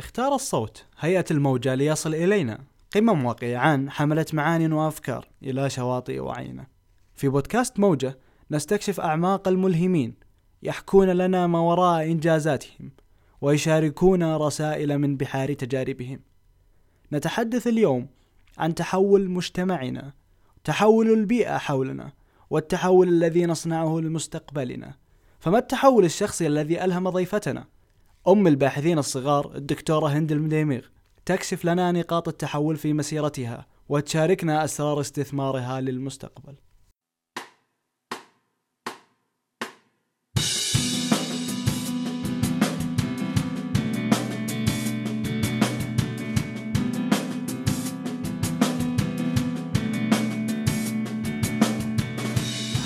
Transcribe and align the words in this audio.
اختار 0.00 0.34
الصوت. 0.34 0.84
هيئة 0.98 1.24
الموجة 1.30 1.74
ليصل 1.74 2.14
إلينا. 2.14 2.58
قمم 2.94 3.24
وقيعان 3.24 3.90
حملت 3.90 4.34
معان 4.34 4.72
وأفكار 4.72 5.28
إلى 5.42 5.70
شواطئ 5.70 6.20
وعينا 6.20 6.66
في 7.14 7.28
بودكاست 7.28 7.80
موجة 7.80 8.18
نستكشف 8.50 9.00
أعماق 9.00 9.48
الملهمين 9.48 10.14
يحكون 10.62 11.08
لنا 11.08 11.46
ما 11.46 11.58
وراء 11.58 12.04
إنجازاتهم 12.04 12.90
ويشاركون 13.40 14.34
رسائل 14.34 14.98
من 14.98 15.16
بحار 15.16 15.52
تجاربهم. 15.52 16.20
نتحدث 17.12 17.66
اليوم 17.66 18.08
عن 18.58 18.74
تحول 18.74 19.30
مجتمعنا 19.30 20.12
تحول 20.64 21.10
البيئة 21.10 21.58
حولنا 21.58 22.12
والتحول 22.50 23.08
الذي 23.08 23.46
نصنعه 23.46 24.00
لمستقبلنا. 24.00 24.94
فما 25.40 25.58
التحول 25.58 26.04
الشخصي 26.04 26.46
الذي 26.46 26.84
ألهم 26.84 27.08
ضيفتنا؟ 27.08 27.66
أم 28.28 28.46
الباحثين 28.46 28.98
الصغار 28.98 29.52
الدكتورة 29.56 30.08
هند 30.08 30.32
المديميغ 30.32 30.80
تكشف 31.26 31.64
لنا 31.64 31.92
نقاط 31.92 32.28
التحول 32.28 32.76
في 32.76 32.92
مسيرتها 32.92 33.66
وتشاركنا 33.88 34.64
أسرار 34.64 35.00
استثمارها 35.00 35.80
للمستقبل. 35.80 36.54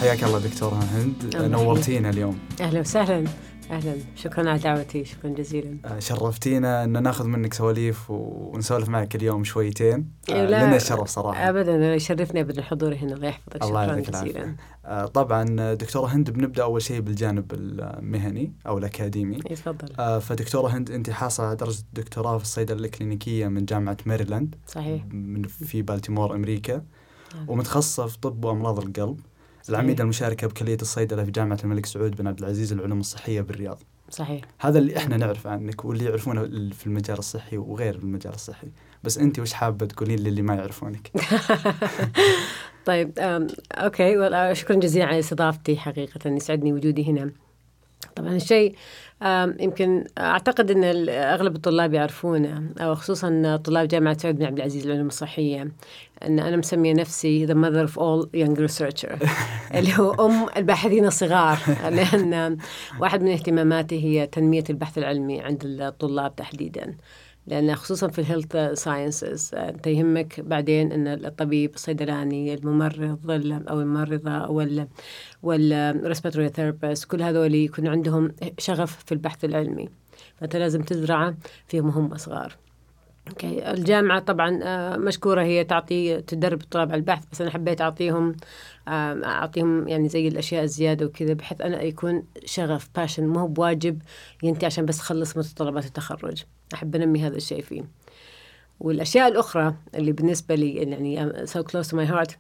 حياك 0.00 0.24
الله 0.24 0.38
دكتورة 0.38 0.74
هند 0.74 1.36
نورتينا 1.36 2.10
اليوم. 2.10 2.38
أهلا 2.60 2.80
وسهلا. 2.80 3.24
أهلا. 3.70 3.94
شكرا 4.16 4.50
على 4.50 4.58
دعوتي. 4.58 5.04
شكرا 5.04 5.30
جزيلا. 5.30 5.78
آه، 5.84 5.98
شرفتينا 5.98 6.84
ان 6.84 7.02
ناخذ 7.02 7.26
منك 7.26 7.54
سواليف 7.54 8.10
ونسولف 8.10 8.88
معك 8.88 9.16
اليوم 9.16 9.44
شويتين. 9.44 10.08
آه، 10.30 10.46
لنا 10.46 10.76
الشرف 10.76 11.08
صراحة. 11.08 11.48
ابدا. 11.48 11.94
يشرفني 11.94 12.40
ابدا 12.40 12.62
حضوري 12.62 12.96
هنا. 12.96 13.14
الله 13.14 13.28
يحفظك. 13.28 13.62
الله 13.62 13.86
شكرا 13.86 14.20
جزيلا. 14.20 14.56
آه، 14.84 15.06
طبعا 15.06 15.74
دكتوره 15.74 16.06
هند 16.06 16.30
بنبدأ 16.30 16.62
أول 16.62 16.82
شيء 16.82 17.00
بالجانب 17.00 17.52
المهني 17.52 18.52
أو 18.66 18.78
الأكاديمي. 18.78 19.38
تفضل. 19.38 20.20
فدكتورة 20.20 20.68
هند 20.68 20.90
أنت 20.90 21.10
حاصلة 21.10 21.46
على 21.46 21.56
درجة 21.56 21.80
الدكتوراه 21.80 22.38
في 22.38 22.44
الصيدلة 22.44 22.86
الكلينيكية 22.86 23.48
من 23.48 23.64
جامعة 23.64 23.96
ميريلاند. 24.06 24.54
صحيح. 24.68 25.04
من 25.12 25.42
في 25.42 25.82
بالتيمور 25.82 26.34
أمريكا. 26.34 26.82
ومتخصصة 27.48 28.06
في 28.06 28.18
طب 28.20 28.44
وأمراض 28.44 28.78
القلب. 28.78 29.20
العميدة 29.68 30.04
المشاركة 30.04 30.46
بكلية 30.46 30.78
الصيدلة 30.82 31.24
في 31.24 31.30
جامعة 31.30 31.58
الملك 31.64 31.86
سعود 31.86 32.16
بن 32.16 32.26
عبد 32.26 32.38
العزيز 32.38 32.72
العلوم 32.72 33.00
الصحية 33.00 33.40
بالرياض. 33.40 33.82
صحيح. 34.10 34.44
هذا 34.58 34.78
اللي 34.78 34.96
إحنا 34.96 35.16
نعرف 35.16 35.46
عنك 35.46 35.84
واللي 35.84 36.04
يعرفونه 36.04 36.42
في 36.70 36.86
المجال 36.86 37.18
الصحي 37.18 37.58
وغير 37.58 37.94
المجال 37.94 38.34
الصحي. 38.34 38.68
بس 39.04 39.18
أنت 39.18 39.38
وش 39.38 39.52
حابة 39.52 39.86
تقولين 39.86 40.18
للي 40.18 40.42
ما 40.42 40.54
يعرفونك؟ 40.54 41.10
طيب 42.86 43.12
أوكي 43.72 44.54
شكرا 44.54 44.76
جزيلا 44.76 45.04
على 45.04 45.18
استضافتي 45.18 45.76
حقيقة 45.76 46.30
يسعدني 46.30 46.72
وجودي 46.72 47.10
هنا. 47.10 47.32
طبعا 48.16 48.36
الشيء 48.36 48.74
يمكن 49.60 50.04
أعتقد 50.18 50.70
إن 50.70 51.08
أغلب 51.08 51.56
الطلاب 51.56 51.94
يعرفونه 51.94 52.62
أو 52.80 52.94
خصوصا 52.94 53.60
طلاب 53.64 53.88
جامعة 53.88 54.18
سعود 54.18 54.36
بن 54.36 54.44
عبد 54.44 54.58
العزيز 54.58 54.86
العلوم 54.86 55.06
الصحية 55.06 55.62
إن 56.22 56.38
أنا 56.38 56.56
مسمية 56.56 56.92
نفسي 56.92 57.46
the 57.46 57.50
mother 57.50 57.90
of 57.90 57.98
all 57.98 58.28
young 58.40 58.56
researcher 58.56 59.28
اللي 59.76 59.98
هو 59.98 60.26
أم 60.26 60.46
الباحثين 60.56 61.06
الصغار 61.06 61.58
لأن 61.90 62.58
واحد 63.00 63.22
من 63.22 63.32
اهتماماتي 63.32 64.04
هي 64.04 64.26
تنمية 64.26 64.64
البحث 64.70 64.98
العلمي 64.98 65.40
عند 65.40 65.64
الطلاب 65.64 66.36
تحديدا. 66.36 66.94
لأن 67.46 67.74
خصوصا 67.74 68.08
في 68.08 68.18
ال 68.18 68.24
health 68.24 68.56
sciences 68.56 69.54
أنت 69.54 69.86
يهمك 69.86 70.40
بعدين 70.40 70.92
أن 70.92 71.06
الطبيب 71.06 71.74
الصيدلاني 71.74 72.54
الممرض 72.54 73.30
أو 73.70 73.80
الممرضة 73.80 74.30
أو 74.30 74.66
وال 75.42 75.59
respiratory 75.59 76.48
therapist 76.48 77.04
كل 77.04 77.22
هذول 77.22 77.54
يكون 77.54 77.86
عندهم 77.86 78.32
شغف 78.58 79.04
في 79.04 79.12
البحث 79.12 79.44
العلمي. 79.44 79.88
فأنت 80.36 80.56
لازم 80.56 80.82
تزرعه 80.82 81.36
فيهم 81.68 81.88
هم 81.88 82.16
صغار 82.16 82.56
okay. 83.28 83.70
الجامعة 83.70 84.20
طبعا 84.20 84.60
آه، 84.62 84.96
مشكورة 84.96 85.42
هي 85.42 85.64
تعطي 85.64 86.20
تدرب 86.22 86.60
الطلاب 86.60 86.92
على 86.92 86.98
البحث 86.98 87.24
بس 87.32 87.40
أنا 87.40 87.50
حبيت 87.50 87.80
أعطيهم 87.80 88.36
آه، 88.88 89.24
أعطيهم 89.24 89.88
يعني 89.88 90.08
زي 90.08 90.28
الأشياء 90.28 90.62
الزيادة 90.64 91.06
وكذا 91.06 91.34
بحيث 91.34 91.60
أنا 91.60 91.82
يكون 91.82 92.22
شغف 92.44 92.90
passion 92.96 93.26
مو 93.26 93.46
بواجب 93.46 94.02
ينتهي 94.42 94.66
عشان 94.66 94.86
بس 94.86 95.00
أخلص 95.00 95.36
متطلبات 95.36 95.86
التخرج. 95.86 96.44
أحب 96.74 96.94
أنمي 96.96 97.26
هذا 97.26 97.36
الشيء 97.36 97.62
فيه. 97.62 97.84
والأشياء 98.80 99.28
الأخرى 99.28 99.74
اللي 99.94 100.12
بالنسبة 100.12 100.54
لي 100.54 100.74
يعني 100.74 101.46
so 101.46 101.62
close 101.62 101.88
to 101.88 101.96
my 101.96 102.06
heart 102.06 102.38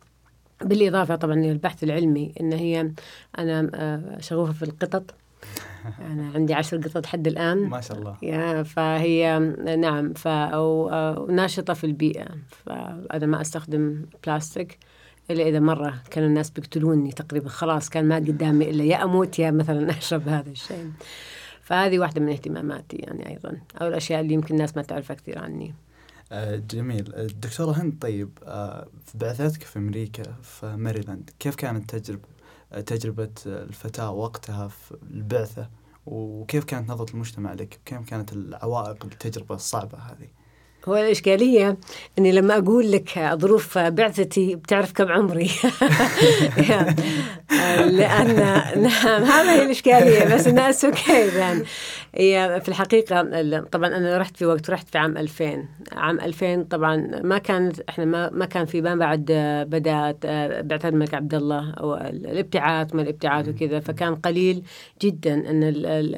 بالإضافة 0.62 1.16
طبعا 1.16 1.34
للبحث 1.34 1.84
العلمي 1.84 2.32
إن 2.40 2.52
هي 2.52 2.90
أنا 3.38 3.70
آه، 3.74 4.20
شغوفة 4.20 4.52
في 4.52 4.62
القطط. 4.62 5.14
أنا 6.00 6.30
عندي 6.34 6.54
عشر 6.54 6.76
قطط 6.76 7.06
حد 7.06 7.26
الآن. 7.26 7.58
ما 7.58 7.80
شاء 7.80 7.98
الله. 7.98 8.16
يا 8.22 8.62
فهي 8.62 9.38
نعم 9.78 10.12
ف 10.12 10.28
وناشطة 10.54 11.74
في 11.74 11.84
البيئة. 11.84 12.28
فأنا 12.48 13.26
ما 13.26 13.40
أستخدم 13.40 14.06
بلاستيك 14.26 14.78
إلا 15.30 15.48
إذا 15.48 15.60
مرة 15.60 16.02
كانوا 16.10 16.28
الناس 16.28 16.50
بيقتلوني 16.50 17.12
تقريبا. 17.12 17.48
خلاص 17.48 17.88
كان 17.88 18.08
ما 18.08 18.16
قدامي 18.16 18.70
إلا 18.70 18.84
يا 18.84 19.04
أموت 19.04 19.38
يا 19.38 19.50
مثلا 19.50 19.90
أشرب 19.98 20.28
هذا 20.28 20.50
الشيء. 20.50 20.90
فهذه 21.62 21.98
واحدة 21.98 22.20
من 22.20 22.28
اهتماماتي 22.28 22.96
يعني 22.96 23.28
أيضا. 23.28 23.58
أو 23.80 23.86
الأشياء 23.88 24.20
اللي 24.20 24.34
يمكن 24.34 24.54
الناس 24.54 24.76
ما 24.76 24.82
تعرفها 24.82 25.16
كثير 25.16 25.38
عني. 25.38 25.74
آه، 26.32 26.56
جميل. 26.56 27.04
دكتورة 27.40 27.72
هند 27.72 27.98
طيب 28.00 28.38
آه، 28.44 28.86
في 29.06 29.18
بعثتك 29.18 29.62
في 29.62 29.78
أمريكا 29.78 30.22
في 30.42 30.76
ماريلاند 30.76 31.30
كيف 31.38 31.54
كانت 31.54 31.96
تجربة؟ 31.96 32.33
تجربة 32.80 33.30
الفتاة 33.46 34.10
وقتها 34.10 34.68
في 34.68 34.96
البعثة 35.02 35.70
وكيف 36.06 36.64
كانت 36.64 36.90
نظرة 36.90 37.12
المجتمع 37.14 37.52
لك؟ 37.52 37.80
كيف 37.84 38.00
كانت 38.08 38.32
العوائق 38.32 39.04
التجربة 39.04 39.54
الصعبة 39.54 39.98
هذه؟ 39.98 40.28
هو 40.88 40.96
الإشكالية 40.96 41.76
إني 42.18 42.32
لما 42.32 42.58
أقول 42.58 42.92
لك 42.92 43.30
ظروف 43.34 43.78
بعثتي 43.78 44.54
بتعرف 44.54 44.92
كم 44.92 45.12
عمري. 45.12 45.50
لأن 47.98 48.36
نعم 48.82 49.22
هذا 49.22 49.52
هي 49.52 49.62
الإشكالية 49.62 50.34
بس 50.34 50.48
الناس 50.48 50.84
أوكي 50.84 51.36
يعني. 51.36 51.64
هي 52.14 52.60
في 52.62 52.68
الحقيقة 52.68 53.22
طبعا 53.60 53.96
أنا 53.96 54.18
رحت 54.18 54.36
في 54.36 54.46
وقت 54.46 54.70
رحت 54.70 54.88
في 54.88 54.98
عام 54.98 55.16
2000 55.16 55.64
عام 55.92 56.20
2000 56.20 56.62
طبعا 56.62 57.20
ما 57.24 57.38
كانت 57.38 57.80
إحنا 57.88 58.04
ما, 58.04 58.30
ما 58.30 58.46
كان 58.46 58.64
في 58.64 58.80
ما 58.80 58.94
بعد 58.94 59.24
بدأت 59.68 60.26
بعثة 60.66 60.88
الملك 60.88 61.14
عبد 61.14 61.34
الله 61.34 61.74
الابتعاث 62.10 62.94
ما 62.94 63.02
الابتعاث 63.02 63.48
وكذا. 63.48 63.80
فكان 63.80 64.14
قليل 64.14 64.62
جدا 65.02 65.34
أن 65.34 65.62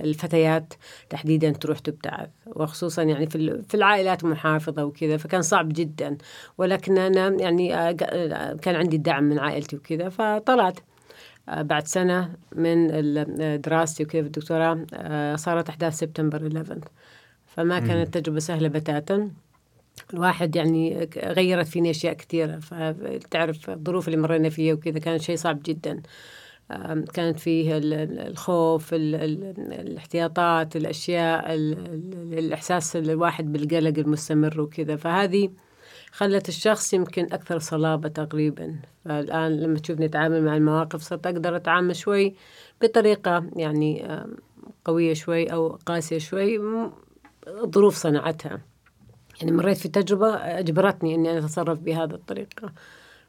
الفتيات 0.05 0.75
تحديدا 1.11 1.51
تروح 1.51 1.79
تبتعث. 1.79 2.29
وخصوصا 2.47 3.03
يعني 3.03 3.27
في 3.69 3.75
العائلات 3.75 4.25
المحافظة 4.57 4.85
وكذا 4.85 5.17
فكان 5.17 5.43
صعب 5.43 5.69
جدا. 5.69 6.17
ولكن 6.59 6.99
أنا 6.99 7.43
يعني 7.43 7.69
كان 8.63 8.77
عندي 8.77 8.97
دعم 8.97 9.25
من 9.25 9.39
عائلتي 9.39 9.77
وكذا 9.77 10.09
فطلعت. 10.09 10.79
آه، 11.49 11.63
بعد 11.63 11.87
سنة 11.87 12.35
من 12.57 12.87
دراستي 13.61 14.03
وكذا 14.03 14.23
في 14.23 14.27
الدكتوراه 14.27 14.87
آه، 14.95 15.37
صارت 15.37 15.69
أحداث 15.69 15.99
سبتمبر 15.99 16.47
11 16.47 16.79
فما 17.47 17.79
كانت 17.79 18.19
تجربة 18.19 18.39
سهلة 18.39 18.69
بتاتا. 18.69 19.31
الواحد 20.15 20.57
يعني 20.57 21.09
غيرت 21.17 21.67
فيني 21.67 21.91
أشياء 21.91 22.15
كثيرة. 22.15 22.59
فتعرف 22.59 23.71
الظروف 23.71 24.09
اللي 24.09 24.19
مرينا 24.19 24.49
فيها 24.49 24.75
وكذا 24.75 24.99
كان 24.99 25.19
شيء 25.19 25.37
صعب 25.37 25.61
جدا. 25.65 26.03
كانت 27.15 27.41
فيه 27.41 27.71
الخوف 27.83 28.95
الاحتياطات 28.95 30.77
الأشياء 30.77 31.55
الإحساس 32.39 32.97
الواحد 32.97 33.53
بالقلق 33.53 33.99
المستمر 33.99 34.61
وكذا. 34.61 34.97
فهذه 34.97 35.51
خلت 36.11 36.49
الشخص 36.49 36.95
يمكن 36.95 37.25
أكثر 37.25 37.59
صلابة 37.59 38.09
تقريبا. 38.09 38.77
فالآن 39.05 39.61
لما 39.61 39.79
تشوفني 39.79 40.07
أتعامل 40.07 40.45
مع 40.45 40.57
المواقف 40.57 41.03
صرت 41.03 41.27
أقدر 41.27 41.57
أتعامل 41.57 41.97
شوي 41.97 42.35
بطريقة 42.83 43.51
يعني 43.57 44.09
قوية 44.85 45.15
شوي 45.15 45.47
أو 45.47 45.79
قاسية 45.87 46.19
شوي 46.19 46.61
الظروف 47.49 47.97
صنعتها. 47.97 48.61
يعني 49.41 49.53
مريت 49.53 49.77
في 49.77 49.89
تجربة 49.89 50.35
أجبرتني 50.35 51.15
أني 51.15 51.39
أتصرف 51.39 51.79
بهذه 51.79 52.15
الطريقة. 52.15 52.73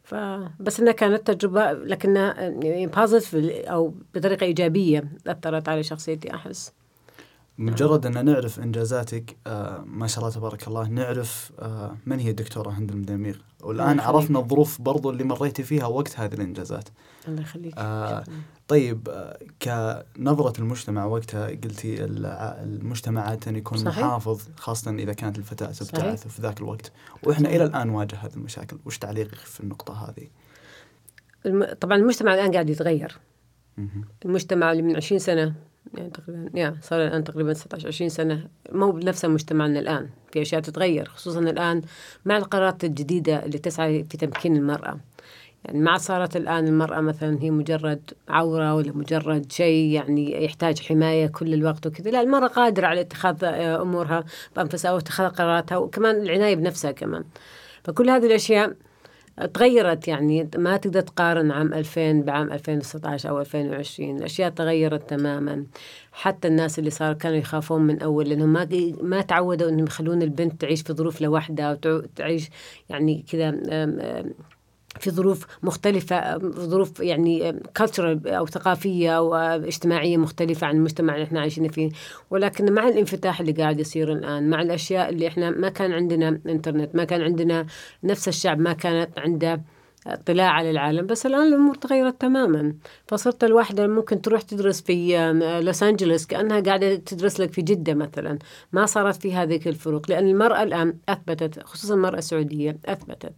فبس 0.08 0.80
إنها 0.80 0.94
كانت 0.94 1.32
تجربة 1.32 1.72
لكنها 1.72 2.42
يعني 2.42 2.88
بوزيتيف 2.88 3.36
أو 3.66 3.94
بطريقة 4.16 4.44
إيجابية 4.44 5.12
أثرت 5.28 5.70
على 5.70 5.84
شخصيتي 5.84 6.34
أحس. 6.36 6.74
مجرد 7.58 8.06
أن 8.06 8.26
نعرف 8.26 8.60
إنجازاتك 8.60 9.38
آه 9.48 9.84
ما 9.88 10.08
شاء 10.08 10.20
الله 10.20 10.36
تبارك 10.36 10.68
الله 10.68 10.88
نعرف 10.88 11.52
آه 11.60 11.98
من 12.06 12.20
هي 12.20 12.30
الدكتورة 12.30 12.70
هند 12.70 12.92
المدامير 12.92 13.42
والآن 13.62 14.00
عرفنا 14.00 14.40
الظروف 14.40 14.82
برضو 14.82 15.10
اللي 15.10 15.24
مريتي 15.24 15.64
فيها 15.64 15.86
وقت 15.86 16.20
هذه 16.20 16.34
الإنجازات. 16.34 16.90
الله 17.28 17.42
يخليك. 17.42 17.74
آه 17.78 18.24
طيب 18.68 19.10
آه 19.10 19.40
كنظرة 19.62 20.60
المجتمع 20.60 21.06
وقتها 21.06 21.48
قلتي 21.48 22.04
المجتمع 22.04 23.22
عادة 23.22 23.58
يكون 23.58 23.78
صحيح. 23.78 24.06
محافظ 24.06 24.42
خاصة 24.58 24.92
إذا 24.92 25.14
كانت 25.14 25.38
الفتاة 25.38 25.72
تبتعث 25.72 26.28
في 26.28 26.42
ذاك 26.42 26.60
الوقت. 26.60 26.92
وإحنا 27.24 27.46
صحيح. 27.46 27.56
إلى 27.56 27.66
الآن 27.66 27.88
نواجه 27.88 28.16
هذه 28.16 28.34
المشاكل. 28.34 28.78
وش 28.86 28.98
تعليقك 28.98 29.36
في 29.36 29.60
النقطة 29.60 30.10
هذه؟ 30.10 30.28
الم... 31.46 31.74
طبعا 31.82 31.98
المجتمع 31.98 32.34
الآن 32.34 32.52
قاعد 32.52 32.70
يتغير. 32.70 33.18
المجتمع 34.26 34.72
اللي 34.72 34.84
من 34.84 34.96
20 34.96 35.20
سنة 35.20 35.54
يعني 35.94 36.10
تقريبا 36.10 36.60
يا 36.60 36.78
صار 36.82 37.08
الآن 37.08 37.24
تقريبا 37.24 37.54
19 37.54 37.88
20 37.88 38.10
سنة 38.10 38.48
مو 38.72 38.92
بنفس 38.92 39.26
مجتمعنا 39.26 39.80
الآن 39.80 40.10
في 40.32 40.42
أشياء 40.42 40.62
تتغير 40.62 41.06
خصوصا 41.06 41.40
الآن 41.40 41.82
مع 42.26 42.38
القرارات 42.38 42.84
الجديدة 42.84 43.46
اللي 43.46 43.58
تسعى 43.58 44.06
في 44.10 44.18
تمكين 44.18 44.56
المرأة. 44.58 45.00
يعني 45.66 45.80
ما 45.80 45.98
صارت 45.98 46.36
الآن 46.36 46.68
المرأة 46.68 47.02
مثلا 47.02 47.42
هي 47.42 47.52
مجرد 47.52 48.02
عورة 48.30 48.76
ولا 48.76 48.92
مجرد 48.92 49.52
شيء 49.52 49.92
يعني 49.92 50.46
يحتاج 50.46 50.80
حماية 50.80 51.28
كل 51.28 51.54
الوقت 51.54 51.88
وكذا. 51.88 52.12
لا 52.12 52.22
المرأة 52.22 52.48
قادرة 52.48 52.88
على 52.88 53.02
اتخاذ 53.02 53.44
أمورها 53.44 54.24
بأنفسها 54.56 54.92
واتخاذ 54.92 55.30
قراراتها 55.30 55.78
وكمان 55.78 56.16
العناية 56.16 56.56
بنفسها 56.56 56.92
كمان. 56.92 57.24
فكل 57.84 58.10
هذه 58.10 58.26
الأشياء 58.26 58.74
تغيرت 59.46 60.08
يعني 60.08 60.50
ما 60.58 60.78
تقدر 60.78 61.02
تقارن 61.02 61.52
عام 61.52 61.74
2000 61.74 62.22
بعام 62.22 62.52
2019 62.52 63.30
أو 63.30 63.40
2020 63.40 64.18
الأشياء 64.18 64.50
تغيرت 64.50 65.10
تماما. 65.10 65.66
حتى 66.12 66.48
الناس 66.48 66.80
اللي 66.80 66.90
صاروا 66.90 67.14
كانوا 67.14 67.38
يخافون 67.38 67.82
من 67.82 68.02
أول 68.02 68.30
لأنهم 68.30 68.54
ما 68.54 68.68
ما 69.02 69.22
تعودوا 69.22 69.70
أنهم 69.70 69.86
يخلون 69.86 70.22
البنت 70.22 70.62
تعيش 70.62 70.82
في 70.82 70.94
ظروف 70.94 71.22
لوحدها 71.22 71.80
وتعيش 71.86 72.50
يعني 72.90 73.26
كذا 73.32 73.52
في 75.00 75.12
ظروف 75.12 75.46
مختلفة 75.64 76.38
ظروف 76.38 77.00
يعني 77.00 77.62
كالتشرال 77.76 78.28
أو 78.28 78.46
ثقافية 78.46 79.18
أو 79.18 79.36
اجتماعية 79.36 80.18
مختلفة 80.18 80.68
عن 80.68 80.76
المجتمع 80.76 81.14
اللي 81.14 81.26
إحنا 81.26 81.40
عايشين 81.42 81.68
فيه. 81.68 81.90
ولكن 82.30 82.74
مع 82.74 82.88
الانفتاح 82.88 83.40
اللي 83.40 83.52
قاعد 83.52 83.80
يصير 83.80 84.12
الآن 84.12 84.50
مع 84.50 84.62
الأشياء 84.62 85.10
اللي 85.10 85.28
إحنا 85.28 85.50
ما 85.50 85.70
كان 85.70 85.92
عندنا 85.92 86.40
انترنت 86.46 86.96
ما 86.96 87.04
كان 87.04 87.22
عندنا 87.22 87.66
نفس 88.04 88.28
الشعب 88.28 88.60
ما 88.60 88.74
كانت 88.74 89.20
عنده 89.20 89.62
اطلاع 90.14 90.50
على 90.52 90.72
العالم 90.72 91.06
بس 91.06 91.26
الآن 91.26 91.48
الأمور 91.48 91.76
تغيرت 91.76 92.22
تماما. 92.22 92.74
فصرت 93.08 93.44
الواحدة 93.44 93.88
ممكن 93.88 94.22
تروح 94.22 94.42
تدرس 94.42 94.82
في 94.82 95.18
لوس 95.64 95.84
أنجلوس 95.84 96.26
كأنها 96.26 96.60
قاعدة 96.60 96.96
تدرس 96.96 97.40
لك 97.40 97.54
في 97.54 97.62
جدة 97.62 97.94
مثلا. 97.94 98.40
ما 98.72 98.86
صارت 98.86 99.16
في 99.16 99.34
هذه 99.34 99.60
الفروق 99.66 100.10
لأن 100.10 100.28
المرأة 100.28 100.64
الآن 100.64 100.94
أثبتت 101.10 101.64
خصوصا 101.64 101.94
المرأة 101.94 102.18
السعودية 102.18 102.78
أثبتت 102.86 103.34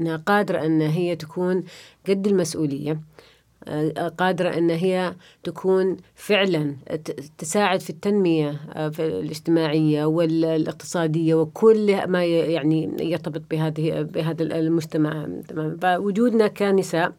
أنها 0.00 0.16
قادرة 0.16 0.66
أن 0.66 0.80
هي 0.80 1.16
تكون 1.16 1.64
قد 2.08 2.26
المسؤولية. 2.26 3.00
قادرة 4.18 4.58
أن 4.58 4.70
هي 4.70 5.14
تكون 5.42 5.96
فعلا 6.14 6.76
تساعد 7.38 7.80
في 7.80 7.90
التنمية 7.90 8.60
آه، 8.74 8.92
الاجتماعية 8.98 10.04
والاقتصادية 10.04 11.34
وكل 11.34 12.06
ما 12.06 12.24
يعني 12.24 12.96
يرتبط 13.00 13.42
بهذه 13.50 14.02
بهذا 14.02 14.42
المجتمع. 14.42 15.28
فوجودنا 15.82 16.46
كنساء 16.46 17.12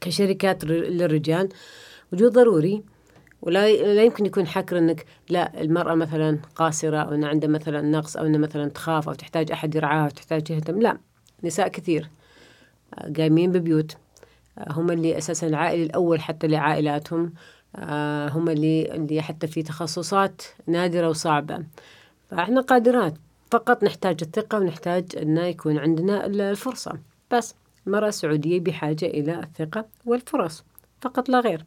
كشركات 0.00 0.64
للرجال 0.64 1.48
وجود 2.12 2.32
ضروري. 2.32 2.82
ولا 3.42 3.72
لا 3.94 4.02
يمكن 4.02 4.26
يكون 4.26 4.46
حكر 4.46 4.78
إنك 4.78 5.04
لا 5.28 5.60
المرأة 5.60 5.94
مثلا 5.94 6.38
قاصرة 6.56 6.96
أو 6.96 7.14
ان 7.14 7.24
عندها 7.24 7.48
مثلا 7.48 7.80
نقص 7.80 8.16
أو 8.16 8.26
انها 8.26 8.38
مثلا 8.38 8.68
تخاف 8.68 9.08
أو 9.08 9.14
تحتاج 9.14 9.52
أحد 9.52 9.74
يرعاها 9.74 10.08
تحتاج 10.08 10.50
يهتم. 10.50 10.80
لا. 10.80 10.98
نساء 11.44 11.68
كثير 11.68 12.08
آه، 12.94 13.12
قايمين 13.16 13.52
ببيوت. 13.52 13.96
هم 14.58 14.90
اللي 14.90 15.18
أساسا 15.18 15.46
العائل 15.46 15.82
الأول 15.82 16.20
حتى 16.20 16.46
لعائلاتهم 16.46 17.32
آه، 17.76 18.28
هم 18.28 18.48
اللي 18.48 18.94
اللي 18.94 19.22
حتى 19.22 19.46
في 19.46 19.62
تخصصات 19.62 20.42
نادرة 20.66 21.08
وصعبة. 21.08 21.64
فإحنا 22.30 22.60
قادرات 22.60 23.14
فقط 23.50 23.84
نحتاج 23.84 24.16
الثقة 24.22 24.58
ونحتاج 24.58 25.04
أن 25.16 25.36
يكون 25.36 25.78
عندنا 25.78 26.26
الفرصة. 26.26 26.98
بس 27.30 27.54
المرأة 27.86 28.08
السعودية 28.08 28.60
بحاجة 28.60 29.06
إلى 29.06 29.40
الثقة 29.40 29.84
والفرص 30.06 30.64
فقط 31.00 31.28
لا 31.28 31.40
غير. 31.40 31.64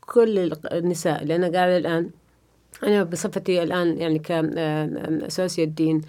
كل 0.00 0.52
النساء 0.72 1.22
اللي 1.22 1.36
أنا 1.36 1.48
قاعدة 1.48 1.76
الآن 1.76 2.10
أنا 2.82 3.02
بصفتي 3.02 3.62
الآن 3.62 3.98
يعني 3.98 4.18
كأسوسيت 4.18 5.68
دين 5.68 6.00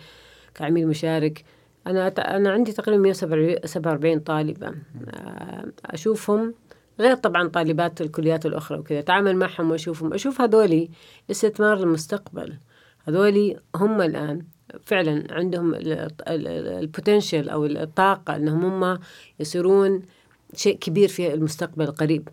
كعميل 0.55 0.87
مشارك 0.87 1.45
أنا 1.87 2.07
أنا 2.07 2.51
عندي 2.51 2.71
تقريبا 2.71 3.01
147 3.01 4.19
طالبة. 4.19 4.75
آه، 5.07 5.65
أشوفهم 5.85 6.53
غير 6.99 7.15
طبعا 7.15 7.47
طالبات 7.47 8.01
الكليات 8.01 8.45
الأخرى 8.45 8.77
وكذا 8.77 8.99
أتعامل 8.99 9.35
معهم 9.35 9.71
وأشوفهم. 9.71 10.13
أشوف 10.13 10.41
هذولي 10.41 10.89
استثمار 11.31 11.77
للمستقبل 11.77 12.53
هذولي 13.07 13.57
هم 13.75 14.01
الآن 14.01 14.41
فعلا 14.81 15.27
عندهم 15.31 15.73
البوتنشل 16.27 17.49
أو 17.49 17.65
الطاقة 17.65 18.35
أنهم 18.35 18.83
هم 18.83 18.99
يصيرون 19.39 20.01
شيء 20.55 20.77
كبير 20.77 21.07
في 21.07 21.33
المستقبل 21.33 21.83
القريب 21.83 22.29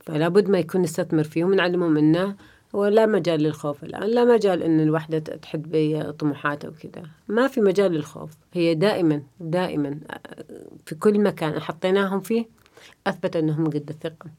فلا 0.00 0.28
بد 0.28 0.50
ما 0.50 0.58
يكون 0.58 0.82
نستثمر 0.82 1.24
فيهم 1.24 1.50
ونعلمهم 1.50 1.96
إنه 1.96 2.36
ولا 2.72 3.06
مجال 3.06 3.42
للخوف 3.42 3.84
الآن 3.84 4.10
لا 4.10 4.24
مجال 4.24 4.62
أن 4.62 4.80
الوحدة 4.80 5.18
تحد 5.18 5.62
بطموحاتها 5.72 6.68
وكذا. 6.68 7.06
ما 7.28 7.48
في 7.48 7.60
مجال 7.60 7.92
للخوف. 7.92 8.30
هي 8.52 8.74
دائما 8.74 9.22
دائما 9.40 9.98
في 10.86 10.94
كل 10.94 11.20
مكان 11.20 11.60
حطيناهم 11.60 12.20
فيه 12.20 12.48
أثبت 13.06 13.36
أنهم 13.36 13.66
قد 13.66 13.90
الثقة 13.90 14.30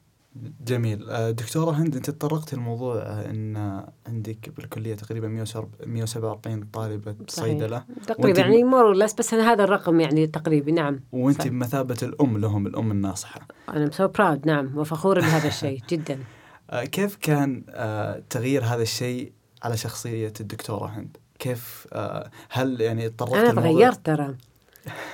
جميل. 0.66 1.10
آه، 1.10 1.32
دكتورة 1.32 1.72
هند 1.72 1.96
أنت 1.96 2.10
تطرقت 2.10 2.54
الموضوع 2.54 2.96
آه، 2.96 3.30
أن 3.30 3.84
عندك 4.08 4.50
بالكلية 4.58 4.96
تقريبا 4.96 5.28
147 5.28 6.64
طالبة 6.74 7.16
صيدلة. 7.28 7.84
تقريبا 8.08 8.40
يعني 8.40 8.64
مور 8.64 8.94
لس 8.94 9.14
بس 9.14 9.34
هذا 9.34 9.64
الرقم 9.64 10.00
يعني 10.00 10.28
تقريبي 10.28 10.72
نعم. 10.72 11.00
وأنت 11.12 11.48
بمثابة 11.48 11.98
الأم 12.04 12.38
لهم 12.38 12.68
الأم 12.68 12.92
الناصحة. 12.92 13.48
أنا 13.70 13.92
so 13.92 14.08
proud 14.08 14.48
نعم. 14.48 14.78
وفخورة 14.78 15.22
بهذا 15.22 15.48
الشيء 15.48 15.82
جدا. 15.90 16.14
آه، 16.14 16.43
كيف 16.82 17.16
كان 17.16 17.64
آه، 17.70 18.24
تغيير 18.30 18.64
هذا 18.64 18.82
الشيء 18.82 19.32
على 19.64 19.78
شخصية 19.78 20.34
الدكتورة 20.40 20.86
هند؟ 20.86 21.18
كيف 21.40 21.88
آه، 21.94 22.32
هل 22.50 22.82
يعني 22.82 23.06
اضطريت 23.06 23.36
أنا 23.36 23.62
تغيرت 23.62 24.06
ترى. 24.06 24.36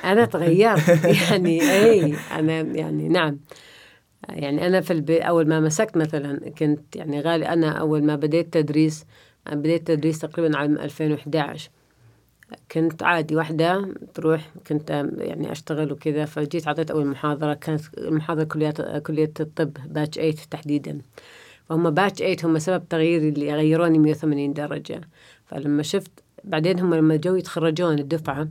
أنا 0.04 0.26
تغيرت. 0.26 1.06
يعني 1.32 1.62
أي 1.62 2.16
أنا 2.32 2.62
يعني 2.62 3.08
نعم. 3.10 3.40
يعني 4.30 4.68
أنا 4.68 4.82
في 4.82 4.94
البي 4.94 5.20
أول 5.20 5.48
ما 5.48 5.60
مسكت 5.60 5.98
مثلا 5.98 6.50
كنت 6.50 6.96
يعني 6.96 7.22
غالي. 7.22 7.48
أنا 7.48 7.72
أول 7.72 8.04
ما 8.04 8.16
بديت 8.16 8.54
تدريس 8.54 9.06
بديت 9.52 9.88
تدريس 9.88 10.20
تقريبا 10.20 10.58
عام 10.58 10.78
2011 10.78 11.70
كنت 12.72 13.04
عادي 13.04 13.36
واحدة 13.36 13.96
تروح 14.14 14.50
كنت 14.68 14.90
يعني 15.18 15.52
أشتغل 15.52 15.92
وكذا. 15.92 16.26
فجيت 16.26 16.68
عطيت 16.68 16.92
أول 16.92 17.08
محاضرة. 17.08 17.54
كانت 17.54 17.82
المحاضرة 17.98 18.44
كليات 18.44 18.82
كلية 18.82 19.34
الطب 19.40 19.74
batch 19.88 20.16
8 20.16 20.34
تحديدا. 20.52 21.02
فهم 21.70 21.90
batch 21.90 22.20
8 22.20 22.38
هم 22.44 22.60
سبب 22.60 22.90
تغييري 22.90 23.30
اللي 23.30 23.54
غيروني 23.54 24.00
180 24.00 24.54
درجة. 24.54 25.02
فلما 25.46 25.84
شفت 25.84 26.12
بعدين 26.44 26.80
هم 26.80 26.96
لما 26.96 27.16
جو 27.16 27.36
يتخرجون 27.36 28.00
الدفعة 28.00 28.48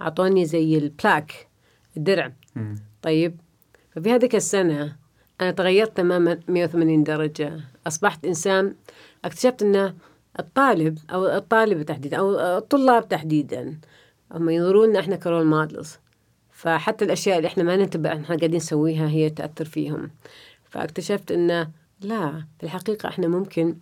أعطوني 0.00 0.44
زي 0.44 0.78
ال 0.78 0.88
plaque 0.88 1.48
الدرع. 1.96 2.32
طيب 3.02 3.36
ففي 3.90 4.10
هذيك 4.10 4.34
السنة 4.34 4.96
أنا 5.40 5.50
تغيرت 5.50 5.96
تماما 5.96 6.40
180 6.48 7.02
درجة. 7.02 7.60
أصبحت 7.86 8.24
إنسان 8.24 8.74
اكتشفت 9.24 9.62
أنه 9.62 9.94
الطالب 10.38 10.98
أو 11.10 11.26
الطالبة 11.26 11.82
تحديدا 11.82 12.16
أو 12.16 12.38
الطلاب 12.58 13.08
تحديدا 13.08 13.78
هم 14.32 14.50
ينظرون 14.50 14.96
إحنا 14.96 15.16
ك 15.16 15.22
role 15.22 15.46
models. 15.46 15.98
فحتى 16.52 17.04
الأشياء 17.04 17.36
اللي 17.36 17.48
إحنا 17.48 17.62
ما 17.62 17.76
ننتبه 17.76 18.12
إحنا 18.12 18.26
قاعدين 18.26 18.54
نسويها 18.54 19.08
هي 19.08 19.30
تأثر 19.30 19.64
فيهم. 19.64 20.10
فاكتشفت 20.70 21.32
أنه 21.32 21.83
لا 22.04 22.44
في 22.58 22.64
الحقيقة 22.64 23.08
إحنا 23.08 23.28
ممكن 23.28 23.76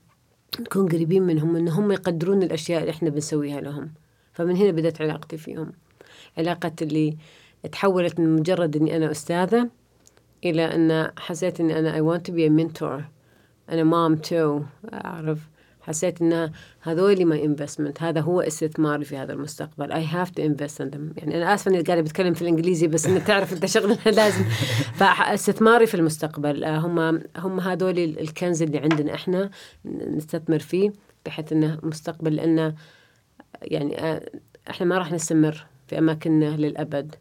نكون 0.61 0.89
قريبين 0.89 1.23
منهم 1.23 1.57
إن 1.57 1.69
هم 1.69 1.93
يقدرون 1.93 2.43
الأشياء 2.43 2.81
اللي 2.81 2.91
إحنا 2.91 3.11
بنسويها 3.11 3.61
لهم. 3.61 3.91
فمن 4.33 4.57
هنا 4.57 4.71
بدأت 4.71 5.01
علاقتي 5.01 5.37
فيهم. 5.37 5.73
علاقة 6.39 6.73
اللي 6.83 7.17
تحولت 7.73 8.21
من 8.21 8.37
مجرد 8.37 8.77
إني 8.77 8.97
أنا 8.97 9.11
أستاذة 9.11 9.71
إلى 10.45 10.75
إن 10.75 11.11
حسيت 11.19 11.61
اني 11.61 11.79
أنا 11.79 11.93
I 11.99 12.01
want 12.01 12.23
to 12.23 12.33
be 12.35 12.47
a 12.47 12.51
mentor. 12.51 13.03
أنا 13.71 13.85
want 13.85 14.17
to 14.17 14.63
اعرف 14.93 15.39
حسيت 15.83 16.23
إن 16.23 16.53
هذول 16.81 17.25
my 17.25 17.45
investment 17.45 18.03
هذا 18.03 18.21
هو 18.21 18.41
استثماري 18.41 19.05
في 19.05 19.17
هذا 19.17 19.33
المستقبل. 19.33 19.93
I 19.93 20.05
have 20.05 20.31
to 20.31 20.43
invest 20.43 20.81
in 20.81 21.13
يعني 21.17 21.37
أنا 21.37 21.55
آسفة 21.55 21.71
إني 21.71 21.81
قاعدة 21.81 22.03
بتكلم 22.03 22.35
في 22.35 22.43
الإنجليزي 22.43 22.87
بس 22.87 23.07
إنك 23.07 23.23
تعرف 23.23 23.53
أنت 23.53 23.67
شغلنا 23.67 23.99
لازم. 24.17 24.45
فاستثماري 24.95 25.87
في 25.87 25.95
المستقبل 25.95 26.65
آه، 26.65 26.79
هم 26.79 27.23
هم 27.37 27.61
هذول 27.61 27.99
الكنز 27.99 28.63
اللي 28.63 28.79
عندنا 28.79 29.15
إحنا 29.15 29.51
نستثمر 29.85 30.59
فيه 30.59 30.93
بحيث 31.27 31.53
إنه 31.53 31.79
مستقبل 31.83 32.37
لأنه 32.37 32.75
يعني 33.63 34.01
آه، 34.01 34.31
إحنا 34.71 34.87
ما 34.87 34.99
راح 34.99 35.13
نستمر 35.13 35.67
في 35.89 35.99
أماكننا 35.99 36.57
للأبد. 36.57 37.15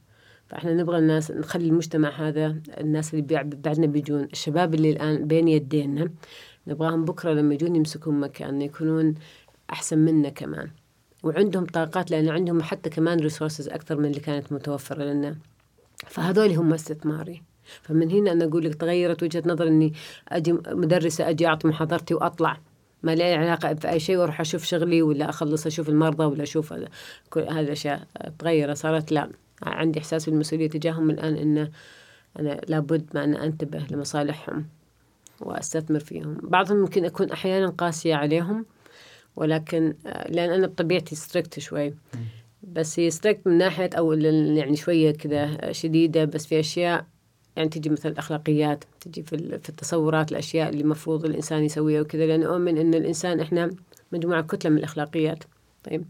فإحنا 0.52 0.74
نبغى 0.74 0.98
الناس 0.98 1.32
نخلي 1.32 1.68
المجتمع 1.68 2.10
هذا 2.10 2.56
الناس 2.80 3.14
اللي 3.14 3.26
بعدنا 3.64 3.88
بيجون 3.88 4.24
الشباب 4.24 4.74
اللي 4.74 4.92
الآن 4.92 5.28
بين 5.28 5.48
يدينا 5.48 6.10
نبغاهم 6.68 7.06
بكرة 7.06 7.34
لما 7.34 7.54
يجون 7.54 7.76
يمسكون 7.76 8.20
مكان 8.20 8.62
يكونون 8.62 9.16
أحسن 9.72 9.98
منا 9.98 10.30
كمان. 10.30 10.70
وعندهم 11.24 11.66
طاقات 11.66 12.12
لأن 12.12 12.30
عندهم 12.30 12.62
حتى 12.62 12.90
كمان 12.90 13.20
ريسورسز 13.20 13.70
أكثر 13.70 13.98
من 13.98 14.06
اللي 14.06 14.20
كانت 14.20 14.52
متوفرة 14.54 15.04
لنا. 15.04 15.36
فهذول 16.08 16.52
هم 16.52 16.74
استثماري. 16.74 17.42
فمن 17.82 18.12
هنا 18.12 18.32
أنا 18.32 18.46
أقول 18.46 18.66
لك 18.66 18.76
تغيرت 18.76 19.24
وجهة 19.24 19.44
نظر 19.46 19.68
إني 19.68 19.94
أجي 20.30 20.54
مدرسة 20.68 21.30
أجي 21.30 21.48
أعطي 21.48 21.68
محاضرتي 21.68 22.14
وأطلع. 22.14 22.58
ما 23.04 23.16
لي 23.16 23.34
علاقة 23.34 23.72
بأي 23.72 24.00
شيء 24.00 24.18
وأروح 24.18 24.42
أشوف 24.42 24.64
شغلي 24.64 25.02
ولا 25.02 25.30
أخلص 25.30 25.66
أشوف 25.66 25.90
المرضى 25.90 26.26
ولا 26.26 26.44
أشوف 26.44 26.74
كل 27.30 27.42
هذه 27.42 27.60
الأشياء 27.60 28.08
تغيرت 28.40 28.78
صارت 28.78 29.12
لا. 29.12 29.30
عندي 29.64 30.00
إحساس 30.00 30.30
بالمسؤولية 30.30 30.70
تجاههم 30.70 31.10
الآن 31.10 31.36
إنه 31.36 31.72
أنا 32.40 32.62
لابد 32.68 33.06
ما 33.14 33.24
أنا 33.24 33.46
أنتبه 33.46 33.86
لمصالحهم. 33.92 34.66
وأستثمر 35.42 36.00
فيهم. 36.00 36.38
بعضهم 36.44 36.78
ممكن 36.78 37.06
أكون 37.06 37.32
أحيانا 37.32 37.70
قاسية 37.70 38.16
عليهم 38.16 38.66
ولكن 39.36 39.96
لأن 40.30 40.50
أنا 40.52 40.68
بطبيعتي 40.68 41.16
strict 41.16 41.60
شوي. 41.60 41.94
بس 42.64 43.00
هي 43.00 43.10
strict 43.10 43.48
من 43.48 43.58
ناحية 43.58 43.90
أو 43.98 44.14
يعني 44.14 44.76
شوية 44.76 45.12
كذا 45.12 45.72
شديدة. 45.72 46.26
بس 46.26 46.46
في 46.46 46.60
أشياء 46.60 47.06
يعني 47.56 47.70
تجي 47.70 47.90
مثل 47.90 48.10
الأخلاقيات 48.10 48.84
تجي 49.02 49.24
في, 49.24 49.60
في 49.60 49.70
التصورات 49.70 50.32
الأشياء 50.32 50.70
اللي 50.70 50.82
المفروض 50.82 51.26
الإنسان 51.26 51.64
يسويها 51.64 52.02
وكذا. 52.02 52.26
لأن 52.26 52.44
أؤمن 52.44 52.78
أن 52.78 52.94
الإنسان 52.94 53.40
إحنا 53.40 53.70
مجموعة 54.12 54.42
كتلة 54.42 54.72
من 54.72 54.78
الأخلاقيات. 54.78 55.44
طيب 55.84 56.06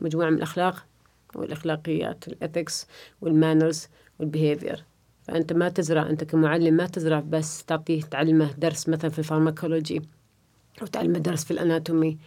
مجموعة 0.00 0.30
من 0.30 0.36
الأخلاق 0.36 0.86
والأخلاقيات 1.34 2.28
ال 2.28 2.36
ethics 2.36 2.86
وال 3.20 3.35
manners 3.35 3.88
وال 4.18 4.31
behavior 4.31 4.84
فأنت 5.28 5.52
ما 5.52 5.68
تزرع 5.68 6.10
أنت 6.10 6.24
كمعلم 6.24 6.74
ما 6.74 6.86
تزرع 6.86 7.20
بس 7.20 7.64
تعطيه 7.64 8.02
تعلمه 8.02 8.52
درس 8.58 8.88
مثلا 8.88 9.10
في 9.10 9.18
ال 9.18 9.25
pharmacology 9.25 10.02
أو 10.82 10.86
تعلمه 10.86 11.18
درس 11.18 11.44
في 11.44 11.50
ال 11.50 11.58
anatomy. 11.58 12.18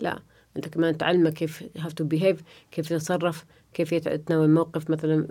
لا 0.00 0.18
أنت 0.56 0.68
كمان 0.68 0.98
تعلمه 0.98 1.30
كيف 1.30 1.64
how 1.78 1.92
to 1.92 2.04
behave 2.04 2.42
كيف 2.70 2.90
يتصرف 2.90 3.44
كيف 3.74 3.92
يتناول 3.92 4.50
موقف 4.50 4.90
مثلا 4.90 5.26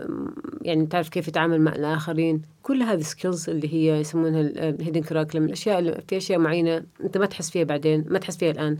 يعني 0.61 0.85
تعرف 0.85 1.09
كيف 1.09 1.27
يتعامل 1.27 1.61
مع 1.61 1.75
الآخرين. 1.75 2.41
كل 2.63 2.83
هذه 2.83 3.01
skills 3.01 3.49
اللي 3.49 3.73
هي 3.73 3.99
يسمونها 3.99 4.41
ال 4.41 4.50
hidden 4.50 5.01
curriculum 5.01 5.45
الأشياء 5.45 5.79
اللي 5.79 6.03
في 6.07 6.17
أشياء 6.17 6.39
معينة 6.39 6.83
أنت 7.03 7.17
ما 7.17 7.25
تحس 7.25 7.49
فيها 7.49 7.63
بعدين 7.63 8.05
ما 8.07 8.19
تحس 8.19 8.37
فيها 8.37 8.51
الآن. 8.51 8.77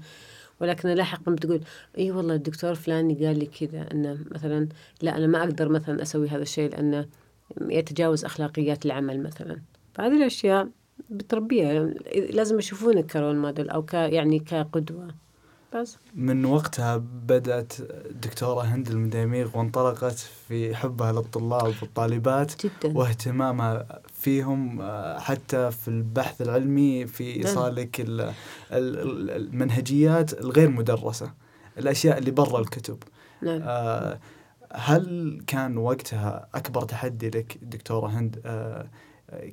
ولكن 0.61 0.89
لاحقا 0.89 1.31
بتقول 1.31 1.61
إي 1.97 2.11
والله 2.11 2.35
الدكتور 2.35 2.75
فلاني 2.75 3.25
قال 3.25 3.39
لي 3.39 3.45
كذا 3.45 3.91
إنه 3.91 4.17
مثلا 4.31 4.67
لا 5.01 5.17
أنا 5.17 5.27
ما 5.27 5.39
أقدر 5.43 5.69
مثلا 5.69 6.01
أسوي 6.01 6.27
هذا 6.27 6.41
الشيء 6.41 6.71
لأنه 6.71 7.05
يتجاوز 7.61 8.25
أخلاقيات 8.25 8.85
العمل 8.85 9.23
مثلا 9.23 9.61
فهذه 9.93 10.17
الأشياء 10.17 10.69
بتربيها 11.09 11.83
لازم 12.15 12.59
يشوفونك 12.59 13.05
كرول 13.05 13.35
موديل 13.37 13.69
أو 13.69 13.85
ك 13.85 13.93
يعني 13.93 14.39
كقدوة 14.39 15.07
بس 15.75 15.97
من 16.15 16.45
وقتها 16.45 16.97
بدأت 17.27 17.73
دكتورة 18.11 18.61
هند 18.61 18.87
المديميغ 18.87 19.57
وانطلقت 19.57 20.29
في 20.47 20.75
حبها 20.75 21.11
للطلاب 21.11 21.73
والطالبات 21.81 22.65
جدا. 22.65 22.97
واهتمامها 22.97 24.01
فيهم 24.13 24.81
آه، 24.81 25.19
حتى 25.19 25.71
في 25.71 25.87
البحث 25.87 26.41
العلمي 26.41 27.07
في. 27.07 27.35
إيصالك 27.35 28.05
المنهجيات 28.71 30.33
الغير 30.41 30.69
مدرسة 30.69 31.33
الأشياء 31.77 32.17
اللي 32.17 32.31
برا 32.31 32.59
الكتب 32.59 32.97
نعم. 33.41 33.61
آه 33.63 34.19
هل 34.73 35.41
كان 35.47 35.77
وقتها 35.77 36.47
أكبر 36.55 36.81
تحدي 36.81 37.29
لك 37.29 37.57
دكتورة 37.61 38.07
هند 38.07 38.41
آه 38.45 38.87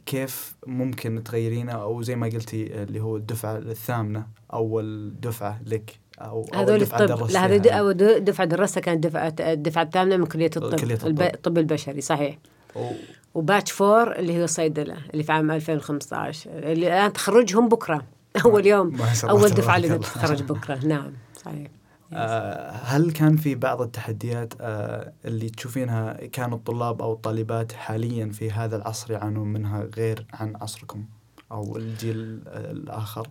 كيف 0.07 0.57
ممكن 0.67 1.23
تغيرينه؟ 1.25 1.73
أو 1.73 2.03
زي 2.03 2.17
ما 2.17 2.27
قلتي 2.27 2.83
اللي 2.83 3.01
هو 3.01 3.17
الدفعة 3.17 3.57
الثامنة 3.57 4.27
أول 4.53 5.15
دفعة 5.21 5.61
لك 5.67 5.99
أو 6.19 6.47
هذول 6.55 6.83
الطب 6.83 7.31
لا 7.31 7.47
هذه 7.47 7.71
أول 7.71 7.95
دفعة 8.25 8.47
درستها 8.47 8.81
كانت 8.81 9.07
دفعة 9.07 9.35
الدفعه 9.41 9.83
الثامنة 9.83 10.17
من 10.17 10.27
كلية 10.27 10.51
الطب 10.57 10.81
كلية 10.81 10.95
الطب. 10.95 11.23
الطب 11.23 11.59
البشري 11.59 12.01
صحيح. 12.01 12.39
أو. 12.77 12.91
وباتش 13.35 13.73
فور 13.73 14.13
اللي 14.13 14.41
هو 14.41 14.45
الصيدله 14.45 14.97
اللي 15.13 15.23
في 15.23 15.33
عام 15.33 15.51
2015 15.51 16.51
اللي 16.51 16.87
الآن 16.87 17.13
تخرجهم 17.13 17.69
بكرة 17.69 18.03
أول 18.45 18.67
يوم 18.67 18.97
أول 19.25 19.49
دفعة 19.49 19.77
اللي 19.77 19.89
تتخرج 19.89 20.43
بكرة. 20.43 20.85
نعم 20.85 21.13
صحيح. 21.45 21.69
آه 22.13 22.71
هل 22.71 23.11
كان 23.13 23.37
في 23.37 23.55
بعض 23.55 23.83
التحديات 23.83 24.55
آه 24.61 25.13
اللي 25.25 25.49
تشوفينها 25.49 26.13
كان 26.13 26.53
الطلاب 26.53 27.03
أو 27.03 27.13
الطالبات 27.13 27.73
حاليا 27.73 28.27
في 28.33 28.51
هذا 28.51 28.77
العصر 28.77 29.13
يعانون 29.13 29.53
منها 29.53 29.89
غير 29.97 30.27
عن 30.33 30.57
عصركم 30.57 31.05
أو 31.53 31.77
الجيل 31.77 32.41
الآخر؟ 32.47 33.29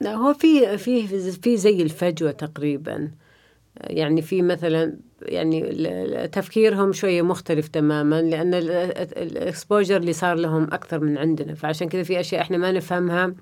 لا 0.00 0.14
هو 0.14 0.34
في 0.34 0.78
في 0.78 1.32
في 1.32 1.56
زي 1.56 1.82
الفجوة 1.82 2.30
تقريبا 2.30 3.10
يعني 3.80 4.22
في 4.22 4.42
مثلا 4.42 4.96
يعني 5.22 5.72
تفكيرهم 6.32 6.92
شوية 6.92 7.22
مختلف 7.22 7.68
تماما 7.68 8.22
لأن 8.22 8.54
الاكسبوجر 8.54 9.96
اللي 9.96 10.12
صار 10.12 10.34
لهم 10.36 10.62
أكثر 10.62 11.00
من 11.00 11.18
عندنا. 11.18 11.54
فعشان 11.54 11.88
كذا 11.88 12.02
في 12.02 12.20
أشياء 12.20 12.42
إحنا 12.42 12.56
ما 12.56 12.72
نفهمها 12.72 13.34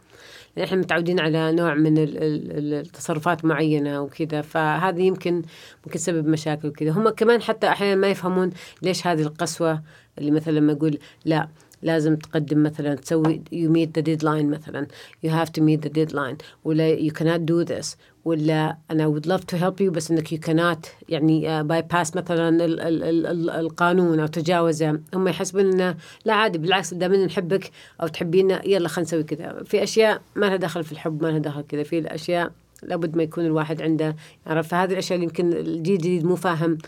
إحنا 0.62 0.78
متعودين 0.78 1.20
على 1.20 1.52
نوع 1.52 1.74
من 1.74 1.94
التصرفات 1.98 3.44
معينة 3.44 4.00
وكذا. 4.02 4.40
فهذا 4.40 5.00
يمكن 5.00 5.42
ممكن 5.86 5.98
سبب 5.98 6.26
مشاكل 6.28 6.68
وكذا. 6.68 6.90
هم 6.90 7.08
كمان 7.08 7.42
حتى 7.42 7.68
أحيانا 7.68 7.94
ما 7.94 8.08
يفهمون 8.08 8.50
ليش 8.82 9.06
هذه 9.06 9.22
القسوة 9.22 9.82
اللي 10.18 10.30
مثلا 10.30 10.52
لما 10.52 10.72
يقول 10.72 10.98
لا. 11.24 11.48
لازم 11.82 12.16
تقدم 12.16 12.62
مثلا 12.62 12.94
تسوي 12.94 13.42
you 13.52 13.68
meet 13.68 14.00
the 14.00 14.04
deadline 14.04 14.44
مثلا. 14.44 14.86
You 15.26 15.28
have 15.28 15.48
to 15.48 15.62
meet 15.62 15.88
the 15.88 15.90
deadline. 15.90 16.36
ولا 16.64 16.96
you 16.96 17.10
cannot 17.10 17.40
do 17.46 17.64
this. 17.64 17.96
ولا 18.24 18.76
أنا 18.90 19.14
would 19.14 19.26
love 19.26 19.44
to 19.46 19.58
help 19.58 19.80
you 19.80 19.90
بس 19.90 20.10
إنك 20.10 20.34
you 20.34 20.38
cannot 20.38 20.88
يعني 21.08 21.62
باي 21.62 21.82
uh, 21.82 22.16
مثلا 22.16 22.48
ال 22.48 22.80
ال 22.80 23.26
ال 23.26 23.50
القانون 23.50 24.20
أو 24.20 24.26
تجاوزه. 24.26 25.00
هم 25.14 25.28
يحسبون 25.28 25.72
إنه 25.72 25.96
لا 26.24 26.34
عادي 26.34 26.58
بالعكس 26.58 26.94
دائما 26.94 27.24
نحبك 27.24 27.70
أو 28.02 28.06
تحبينا 28.06 28.66
يلا 28.66 28.88
خلينا 28.88 29.08
نسوي 29.08 29.22
كذا. 29.22 29.62
في 29.64 29.82
أشياء 29.82 30.22
ما 30.36 30.46
لها 30.46 30.56
دخل 30.56 30.84
في 30.84 30.92
الحب 30.92 31.22
ما 31.22 31.28
لها 31.28 31.38
دخل 31.38 31.62
كذا. 31.62 31.82
في 31.82 31.98
الأشياء 31.98 32.52
لابد 32.82 33.16
ما 33.16 33.22
يكون 33.22 33.46
الواحد 33.46 33.82
عنده 33.82 34.16
يعرف 34.46 34.68
فهذه 34.68 34.92
الأشياء 34.92 35.16
اللي 35.16 35.26
يمكن 35.26 35.52
الجيل 35.52 35.94
الجديد 35.94 36.24
مو 36.24 36.36
فاهم. 36.36 36.78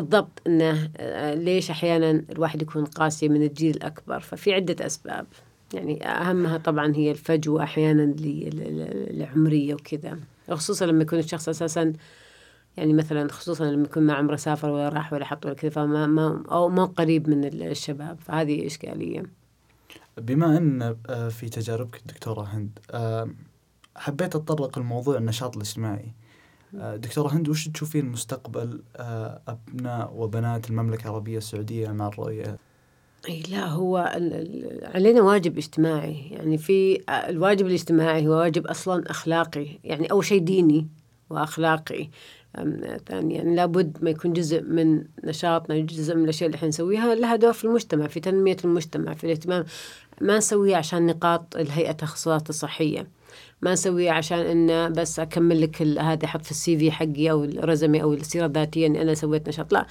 بالضبط 0.00 0.42
إنه 0.46 0.90
آه، 0.96 1.34
ليش 1.34 1.70
أحيانا 1.70 2.24
الواحد 2.30 2.62
يكون 2.62 2.84
قاسي 2.84 3.28
من 3.28 3.42
الجيل 3.42 3.76
الأكبر 3.76 4.20
ففي 4.20 4.54
عدة 4.54 4.86
أسباب 4.86 5.26
يعني 5.74 6.06
أهمها 6.06 6.58
طبعا 6.58 6.96
هي 6.96 7.10
الفجوة 7.10 7.62
أحيانا 7.62 8.14
العمريه 9.10 9.74
وكذا 9.74 10.18
خصوصا 10.50 10.86
لما 10.86 11.02
يكون 11.02 11.18
الشخص 11.18 11.48
أساسا 11.48 11.92
يعني 12.76 12.92
مثلا 12.92 13.32
خصوصا 13.32 13.64
لما 13.64 13.84
يكون 13.84 14.02
ما 14.02 14.14
عمره 14.14 14.36
سافر 14.36 14.70
ولا 14.70 14.88
راح 14.88 15.12
ولا 15.12 15.24
حط 15.24 15.46
ولا 15.46 15.54
كذا 15.54 15.70
فما 15.70 16.06
ما 16.06 16.42
أو 16.50 16.68
مو 16.68 16.84
قريب 16.84 17.28
من 17.28 17.44
الشباب 17.44 18.20
فهذه 18.20 18.66
إشكالية. 18.66 19.22
بما 20.18 20.56
إن 20.56 20.96
آه، 21.08 21.28
في 21.28 21.48
تجاربك 21.48 22.02
دكتورة 22.06 22.42
هند 22.42 22.78
آه، 22.90 23.30
حبيت 23.96 24.36
أتطرق 24.36 24.78
لموضوع 24.78 25.16
النشاط 25.16 25.56
الاجتماعي. 25.56 26.12
آه، 26.78 26.96
دكتورة 26.96 27.28
هند 27.28 27.48
وش 27.48 27.68
تشوفين 27.68 28.06
مستقبل 28.06 28.82
آه، 28.96 29.40
أبناء 29.48 30.12
وبنات 30.16 30.70
المملكة 30.70 31.04
العربية 31.04 31.38
السعودية 31.38 31.88
مع 31.88 32.08
الرؤية؟ 32.08 32.56
لا 33.50 33.66
هو 33.66 33.96
علينا 34.82 35.22
واجب 35.22 35.58
اجتماعي. 35.58 36.28
يعني 36.30 36.58
في 36.58 37.00
آه، 37.08 37.12
الواجب 37.12 37.66
الاجتماعي 37.66 38.26
هو 38.26 38.32
واجب 38.32 38.66
أصلا 38.66 39.10
أخلاقي 39.10 39.66
يعني 39.84 40.06
أول 40.06 40.24
شيء 40.24 40.40
ديني 40.40 40.88
وأخلاقي. 41.30 42.08
ثانيا 43.08 43.36
يعني 43.36 43.56
لابد 43.56 43.98
ما 44.02 44.10
يكون 44.10 44.32
جزء 44.32 44.62
من 44.62 45.04
نشاطنا 45.24 45.78
جزء 45.78 46.14
من 46.14 46.24
الأشياء 46.24 46.46
اللي 46.46 46.56
إحنا 46.56 46.68
نسويها 46.68 47.14
لها 47.14 47.36
دور 47.36 47.52
في 47.52 47.64
المجتمع 47.64 48.06
في 48.06 48.20
تنمية 48.20 48.56
المجتمع 48.64 49.14
في 49.14 49.24
الاهتمام. 49.24 49.64
ما 50.20 50.38
نسويها 50.38 50.76
عشان 50.76 51.06
نقاط 51.06 51.56
الهيئة 51.56 51.90
التخصصات 51.90 52.50
الصحية. 52.50 53.06
ما 53.62 53.72
نسويه 53.72 54.10
عشان 54.10 54.38
إنه 54.38 54.88
بس 54.88 55.20
أكمل 55.20 55.60
لك 55.60 55.82
هذا 55.82 56.24
أحط 56.24 56.44
في 56.44 56.50
السي 56.50 56.78
في 56.78 56.90
حقي 56.90 57.30
أو 57.30 57.44
الرزمي 57.44 58.02
أو 58.02 58.14
السيره 58.14 58.46
الذاتية 58.46 58.86
إني 58.86 59.02
أنا 59.02 59.14
سويت 59.14 59.48
نشاط. 59.48 59.72
لا 59.72 59.86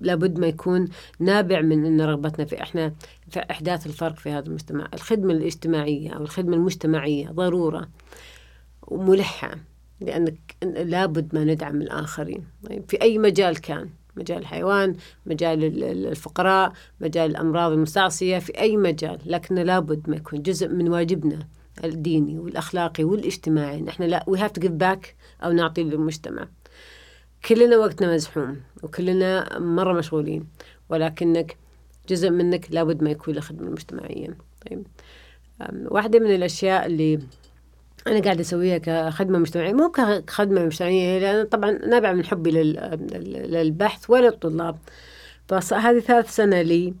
لابد 0.00 0.38
ما 0.38 0.46
يكون 0.46 0.88
نابع 1.20 1.60
من 1.60 1.84
إن 1.84 2.00
رغبتنا 2.00 2.44
في 2.44 2.62
إحنا 2.62 2.92
في 3.28 3.40
أحداث 3.50 3.86
الفرق 3.86 4.16
في 4.16 4.30
هذا 4.30 4.46
المجتمع. 4.46 4.88
الخدمة 4.94 5.32
الاجتماعية 5.32 6.10
أو 6.10 6.22
الخدمة 6.22 6.56
المجتمعية 6.56 7.28
ضرورة 7.28 7.88
وملحة 8.82 9.54
لأنك 10.00 10.56
لابد 10.62 11.34
ما 11.34 11.44
ندعم 11.44 11.82
الآخرين. 11.82 12.44
طيب 12.68 12.84
في 12.88 13.02
أي 13.02 13.18
مجال 13.18 13.60
كان؟ 13.60 13.88
مجال 14.16 14.38
الحيوان 14.38 14.96
مجال 15.26 15.84
الفقراء 16.06 16.72
مجال 17.00 17.30
الأمراض 17.30 17.72
المستعصية 17.72 18.38
في 18.38 18.58
أي 18.58 18.76
مجال. 18.76 19.18
لكن 19.26 19.54
لابد 19.54 20.10
ما 20.10 20.16
يكون 20.16 20.42
جزء 20.42 20.68
من 20.68 20.88
واجبنا. 20.88 21.48
الديني 21.84 22.38
والأخلاقي 22.38 23.04
والاجتماعي. 23.04 23.80
نحن 23.80 24.02
لا 24.02 24.24
we 24.30 24.38
have 24.38 24.52
to 24.60 24.64
give 24.64 24.78
back 24.82 25.06
أو 25.44 25.52
نعطي 25.52 25.82
للمجتمع. 25.82 26.48
كلنا 27.44 27.76
وقتنا 27.76 28.14
مزحوم 28.14 28.60
وكلنا 28.82 29.58
مرة 29.58 29.92
مشغولين 29.92 30.46
ولكنك 30.88 31.56
جزء 32.08 32.30
منك 32.30 32.66
لابد 32.70 33.02
ما 33.02 33.10
يكون 33.10 33.34
لخدمة 33.34 33.66
المجتمعية 33.66 34.36
طيب. 34.66 34.86
واحدة 35.70 36.18
من 36.18 36.34
الأشياء 36.34 36.86
اللي 36.86 37.20
أنا 38.06 38.20
قاعدة 38.20 38.40
أسويها 38.40 38.78
كخدمة 38.78 39.38
مجتمعية 39.38 39.72
مو 39.72 39.90
كخدمة 39.90 40.64
مجتمعية 40.64 41.18
لأن 41.18 41.46
طبعا 41.46 41.70
نابعة 41.70 42.12
من 42.12 42.24
حبي 42.24 42.50
للبحث 42.50 44.10
وللطلاب 44.10 44.76
فهذه 45.48 45.98
ثالث 45.98 46.36
سنة 46.36 46.62
لي 46.62 46.94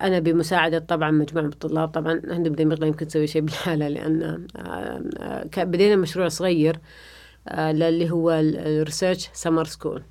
أنا 0.00 0.18
بمساعدة 0.18 0.78
طبعا 0.78 1.10
مجموعة 1.10 1.44
من 1.44 1.52
الطلاب 1.52 1.88
طبعا 1.88 2.20
إحنا 2.32 2.48
بدنا 2.48 2.86
يمكن 2.86 3.06
نسوي 3.06 3.26
شيء 3.26 3.42
بالحالة 3.42 3.88
لأن 3.88 4.46
بدينا 5.56 5.96
مشروع 5.96 6.28
صغير 6.28 6.78
اللي 7.48 8.10
هو 8.10 8.30
ال 8.30 8.41
research 8.41 9.30
summer 9.32 9.64
school. 9.64 10.02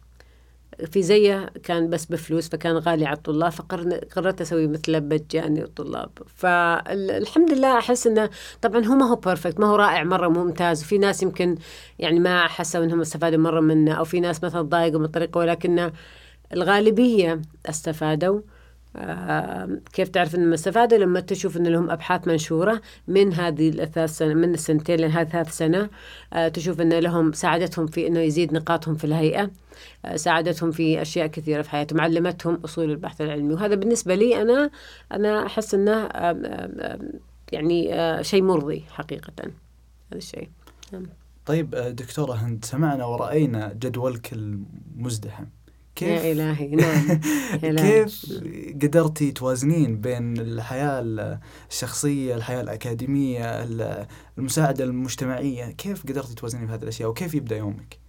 في 0.91 1.03
زيه 1.03 1.49
كان 1.63 1.89
بس 1.89 2.05
بفلوس 2.05 2.49
فكان 2.49 2.77
غالي 2.77 3.05
على 3.05 3.17
الطلاب 3.17 3.51
فقررت 3.51 4.41
أسوي 4.41 4.67
مثله 4.67 4.99
مجاني 4.99 5.59
للطلاب 5.61 6.09
فالحمد 6.35 7.51
لله 7.51 7.77
أحس 7.77 8.07
إنه 8.07 8.29
طبعا 8.61 8.85
هو 8.85 8.95
ما 8.95 9.05
هو 9.05 9.15
perfect 9.15 9.59
ما 9.59 9.67
هو 9.67 9.75
رائع 9.75 10.03
مرة 10.03 10.27
ممتاز. 10.27 10.83
وفي 10.83 10.97
ناس 10.97 11.23
يمكن 11.23 11.57
يعني 11.99 12.19
ما 12.19 12.47
حسوا 12.47 12.83
إنهم 12.83 13.01
استفادوا 13.01 13.39
مرة 13.39 13.59
منه 13.59 13.93
أو 13.93 14.03
في 14.03 14.19
ناس 14.19 14.43
مثلا 14.43 14.61
ضايقوا 14.61 14.99
من 14.99 15.05
الطريقة 15.05 15.37
ولكن 15.37 15.91
الغالبية 16.53 17.41
استفادوا. 17.65 18.41
كيف 19.93 20.09
تعرف 20.09 20.35
انهم 20.35 20.53
استفادوا 20.53 20.97
لما 20.97 21.19
تشوف 21.19 21.57
إن 21.57 21.67
لهم 21.67 21.89
أبحاث 21.89 22.27
منشورة 22.27 22.81
من 23.07 23.33
هذه 23.33 23.69
الثلاث 23.69 24.17
سنه 24.17 24.33
من 24.33 24.53
السنتين 24.53 24.99
لهذه 24.99 25.21
الثلاث 25.21 25.57
سنة 25.57 25.89
آه 26.33 26.47
تشوف 26.47 26.81
إن 26.81 26.93
لهم 26.93 27.31
ساعدتهم 27.31 27.87
في 27.87 28.07
إنه 28.07 28.19
يزيد 28.19 28.53
نقاطهم 28.53 28.95
في 28.95 29.03
الهيئة 29.03 29.51
آه 30.05 30.15
ساعدتهم 30.15 30.71
في 30.71 31.01
أشياء 31.01 31.27
كثيرة 31.27 31.61
في 31.61 31.69
حياتهم 31.69 32.01
علمتهم 32.01 32.55
أصول 32.55 32.91
البحث 32.91 33.21
العلمي. 33.21 33.53
وهذا 33.53 33.75
بالنسبة 33.75 34.15
لي 34.15 34.41
أنا 34.41 34.69
أنا 35.11 35.45
أحس 35.45 35.73
إنه 35.73 35.91
آه، 35.91 36.07
آه، 36.45 36.99
يعني 37.51 37.93
شيء 38.23 38.43
مرضي 38.43 38.83
حقيقة. 38.89 39.33
هذا 39.39 39.51
الشيء. 40.13 40.49
نعم. 40.91 41.05
طيب 41.45 41.69
دكتورة 41.75 42.33
هند 42.33 42.65
سمعنا 42.65 43.05
ورأينا 43.05 43.73
جدولك 43.73 44.33
المزدحم. 44.33 45.45
كيف 45.95 46.09
يا 46.09 46.31
إلهي 46.31 46.67
نعم 46.67 47.19
كيف 47.85 48.25
قدرتي 48.83 49.31
توازنين 49.31 50.01
بين 50.01 50.37
الحياة 50.37 51.01
الشخصية 51.69 52.35
الحياة 52.35 52.61
الأكاديمية 52.61 53.67
المساعدة 54.37 54.83
المجتمعية؟ 54.83 55.71
كيف 55.71 56.03
قدرتي 56.03 56.35
توازنين 56.35 56.67
في 56.67 56.73
هذه 56.73 56.83
الأشياء؟ 56.83 57.09
وكيف 57.09 57.35
يبدأ 57.35 57.57
يومك؟ 57.57 58.03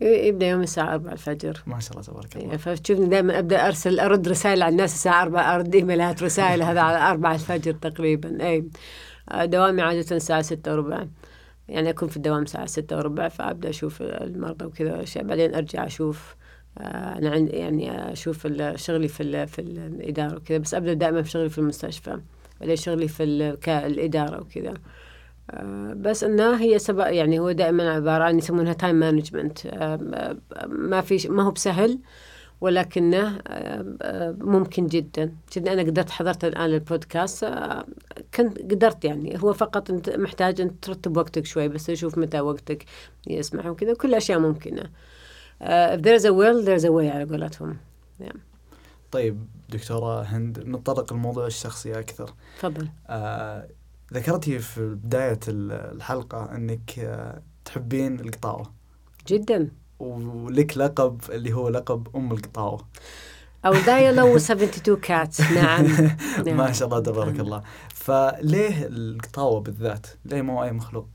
يبدأ 0.00 0.46
يوم 0.46 0.62
الساعة 0.62 0.94
4 0.94 1.12
الفجر. 1.12 1.62
ما 1.66 1.80
شاء 1.80 1.92
الله 1.92 2.02
تبارك 2.02 2.36
الله. 2.36 2.56
فتشوفني 2.56 3.06
دائما 3.06 3.38
أبدأ 3.38 3.66
أرسل 3.66 4.00
أرد 4.00 4.28
رسائل 4.28 4.62
على 4.62 4.72
الناس 4.72 4.94
الساعة 4.94 5.22
4 5.22 5.54
أرد 5.54 5.74
إيميلات 5.74 6.22
رسائل 6.22 6.62
هذا 6.62 6.80
على 6.80 7.10
4 7.10 7.34
الفجر 7.34 7.72
تقريبا. 7.72 8.46
اي 8.46 8.64
دوامي 9.46 9.82
عادة 9.82 10.16
الساعة 10.16 10.42
6 10.42 10.72
وربع. 10.72 11.06
يعني 11.68 11.90
أكون 11.90 12.08
في 12.08 12.16
الدوام 12.16 12.42
الساعة 12.42 12.66
ستة 12.66 12.96
وربع 12.96 13.28
فأبدأ 13.28 13.68
أشوف 13.68 14.02
المرضى 14.02 14.64
وكذا 14.64 15.02
أشياء. 15.02 15.24
بعدين 15.24 15.54
أرجع 15.54 15.86
أشوف 15.86 16.36
آه، 16.78 17.18
أنا 17.18 17.30
عندي 17.30 17.52
يعني 17.52 18.12
أشوف 18.12 18.46
شغلي 18.74 19.08
في 19.08 19.46
في 19.46 19.58
الإدارة 19.58 20.36
وكذا. 20.36 20.58
بس 20.58 20.74
أبدأ 20.74 20.92
دائما 20.92 21.22
في 21.22 21.30
شغلي 21.30 21.48
في 21.48 21.58
المستشفى 21.58 22.20
بعدين 22.60 22.76
شغلي 22.76 23.08
في 23.08 23.24
الإدارة 23.68 24.40
وكذا. 24.40 24.74
آه، 25.50 25.94
بس 25.96 26.24
انه 26.24 26.56
هي 26.56 26.78
سبب 26.78 26.98
يعني 26.98 27.38
هو 27.38 27.52
دائما 27.52 27.90
عبارة 27.90 28.24
عن 28.24 28.38
يسمونها 28.38 28.72
time 28.72 28.94
management 28.94 29.66
ما 30.68 31.00
في 31.00 31.28
ما 31.28 31.42
هو 31.42 31.50
بسهل. 31.50 31.98
ولكنه 32.60 33.40
آه، 33.46 34.36
ممكن 34.40 34.86
جدا. 34.86 35.32
جدا 35.56 35.72
أنا 35.72 35.82
قدرت 35.82 36.10
حضرت 36.10 36.44
الآن 36.44 36.70
البودكاست 36.74 37.44
آه، 37.44 37.86
كنت 38.34 38.58
قدرت 38.58 39.04
يعني. 39.04 39.38
هو 39.42 39.52
فقط 39.52 39.90
أنت 39.90 40.10
محتاج 40.10 40.60
أن 40.60 40.80
ترتب 40.80 41.16
وقتك 41.16 41.46
شوي 41.46 41.68
بس 41.68 41.86
تشوف 41.86 42.18
متى 42.18 42.40
وقتك 42.40 42.84
يسمح 43.26 43.66
وكذا. 43.66 43.94
كل 43.94 44.08
الأشياء 44.08 44.38
ممكنة. 44.38 44.90
if 45.62 46.00
there's 46.00 46.24
a 46.24 46.32
will 46.32 46.64
there's 46.66 46.84
a 46.84 46.90
way 46.92 47.06
على 47.14 47.24
قولتهم. 47.24 47.76
yeah. 48.22 48.36
طيب 49.10 49.46
دكتورة 49.68 50.22
هند 50.22 50.58
نتطرق 50.60 51.12
الموضوع 51.12 51.46
الشخصي 51.46 51.98
أكثر. 51.98 52.34
تفضل. 52.58 52.88
آه 53.08 53.68
ذكرتي 54.14 54.58
في 54.58 54.94
بداية 54.94 55.40
الحلقة 55.48 56.54
أنك 56.56 56.98
آه 56.98 57.42
تحبين 57.64 58.20
القطاوة. 58.20 58.72
جدا. 59.28 59.70
ولك 59.98 60.78
لقب 60.78 61.20
اللي 61.30 61.52
هو 61.52 61.68
لقب 61.68 62.08
أم 62.16 62.32
القطاوة. 62.32 62.86
أو 63.66 63.74
دايلو 63.74 64.36
72 64.36 64.96
كات 65.00 65.40
نعم. 65.40 65.86
ما 66.46 66.72
شاء 66.72 66.88
الله 66.88 67.00
تبارك 67.00 67.40
الله. 67.40 67.62
فليه 67.94 68.86
القطاوة 68.86 69.60
بالذات؟ 69.60 70.06
ليه 70.24 70.42
مو 70.42 70.64
أي 70.64 70.72
مخلوق 70.72 71.08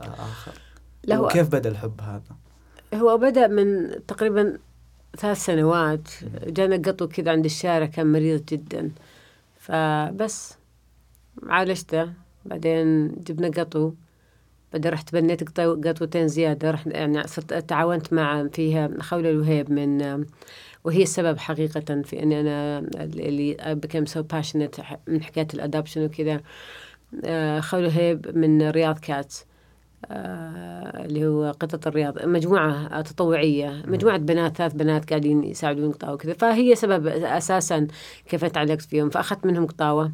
آخر؟ 0.00 0.52
له 1.04 1.22
وكيف 1.22 1.48
بدأ 1.48 1.70
الحب 1.70 2.00
هذا؟ 2.00 2.36
هو 2.94 3.18
بدأ 3.18 3.46
من 3.46 3.90
تقريبا 4.06 4.58
ثلاث 5.18 5.44
سنوات. 5.44 6.08
جانا 6.46 6.76
قطو 6.76 7.08
كذا 7.08 7.32
عند 7.32 7.44
الشارع 7.44 7.86
كان 7.86 8.12
مريض 8.12 8.44
جدا. 8.44 8.90
فبس 9.58 10.54
عالجته. 11.42 12.12
بعدين 12.44 13.08
جبنا 13.08 13.48
قطو. 13.48 13.92
بعدين 14.74 14.92
رحت 14.92 15.12
بنيت 15.12 15.60
قطوتين 15.60 16.28
زيادة 16.28 16.70
رحت 16.70 16.86
يعني 16.86 17.26
صرت 17.26 17.54
تعاونت 17.54 18.12
مع 18.12 18.48
فيها 18.52 18.90
خولة 19.00 19.30
الوهيب 19.30 19.70
من 19.70 20.24
وهي 20.84 21.02
السبب 21.02 21.38
حقيقة 21.38 22.02
في 22.02 22.22
أني 22.22 22.40
أنا 22.40 22.78
اللي 22.78 23.78
became 23.86 24.08
so 24.10 24.20
passionate 24.36 24.82
من 25.08 25.22
حكاية 25.22 25.48
ال 25.54 25.60
adoption 25.60 26.04
وكذا. 26.04 26.40
آه، 27.24 27.60
خولة 27.60 27.82
الوهيب 27.86 28.38
من 28.38 28.70
رياض 28.70 28.98
كاتس 28.98 29.46
آه، 30.10 31.04
اللي 31.04 31.26
هو 31.26 31.50
قطة 31.60 31.88
الرياض 31.88 32.26
مجموعة 32.26 33.00
تطوعية 33.00 33.82
مجموعة 33.86 34.18
بنات 34.18 34.56
ثلاث 34.56 34.72
بنات 34.74 35.10
قاعدين 35.10 35.44
يساعدون 35.44 35.92
قطاوة 35.92 36.14
وكذا. 36.14 36.32
فهي 36.32 36.74
سبب 36.74 37.06
أساسا 37.06 37.86
كيف 38.28 38.44
تعلقت 38.44 38.82
فيهم 38.82 39.10
فأخذت 39.10 39.46
منهم 39.46 39.66
قطاوة. 39.66 40.12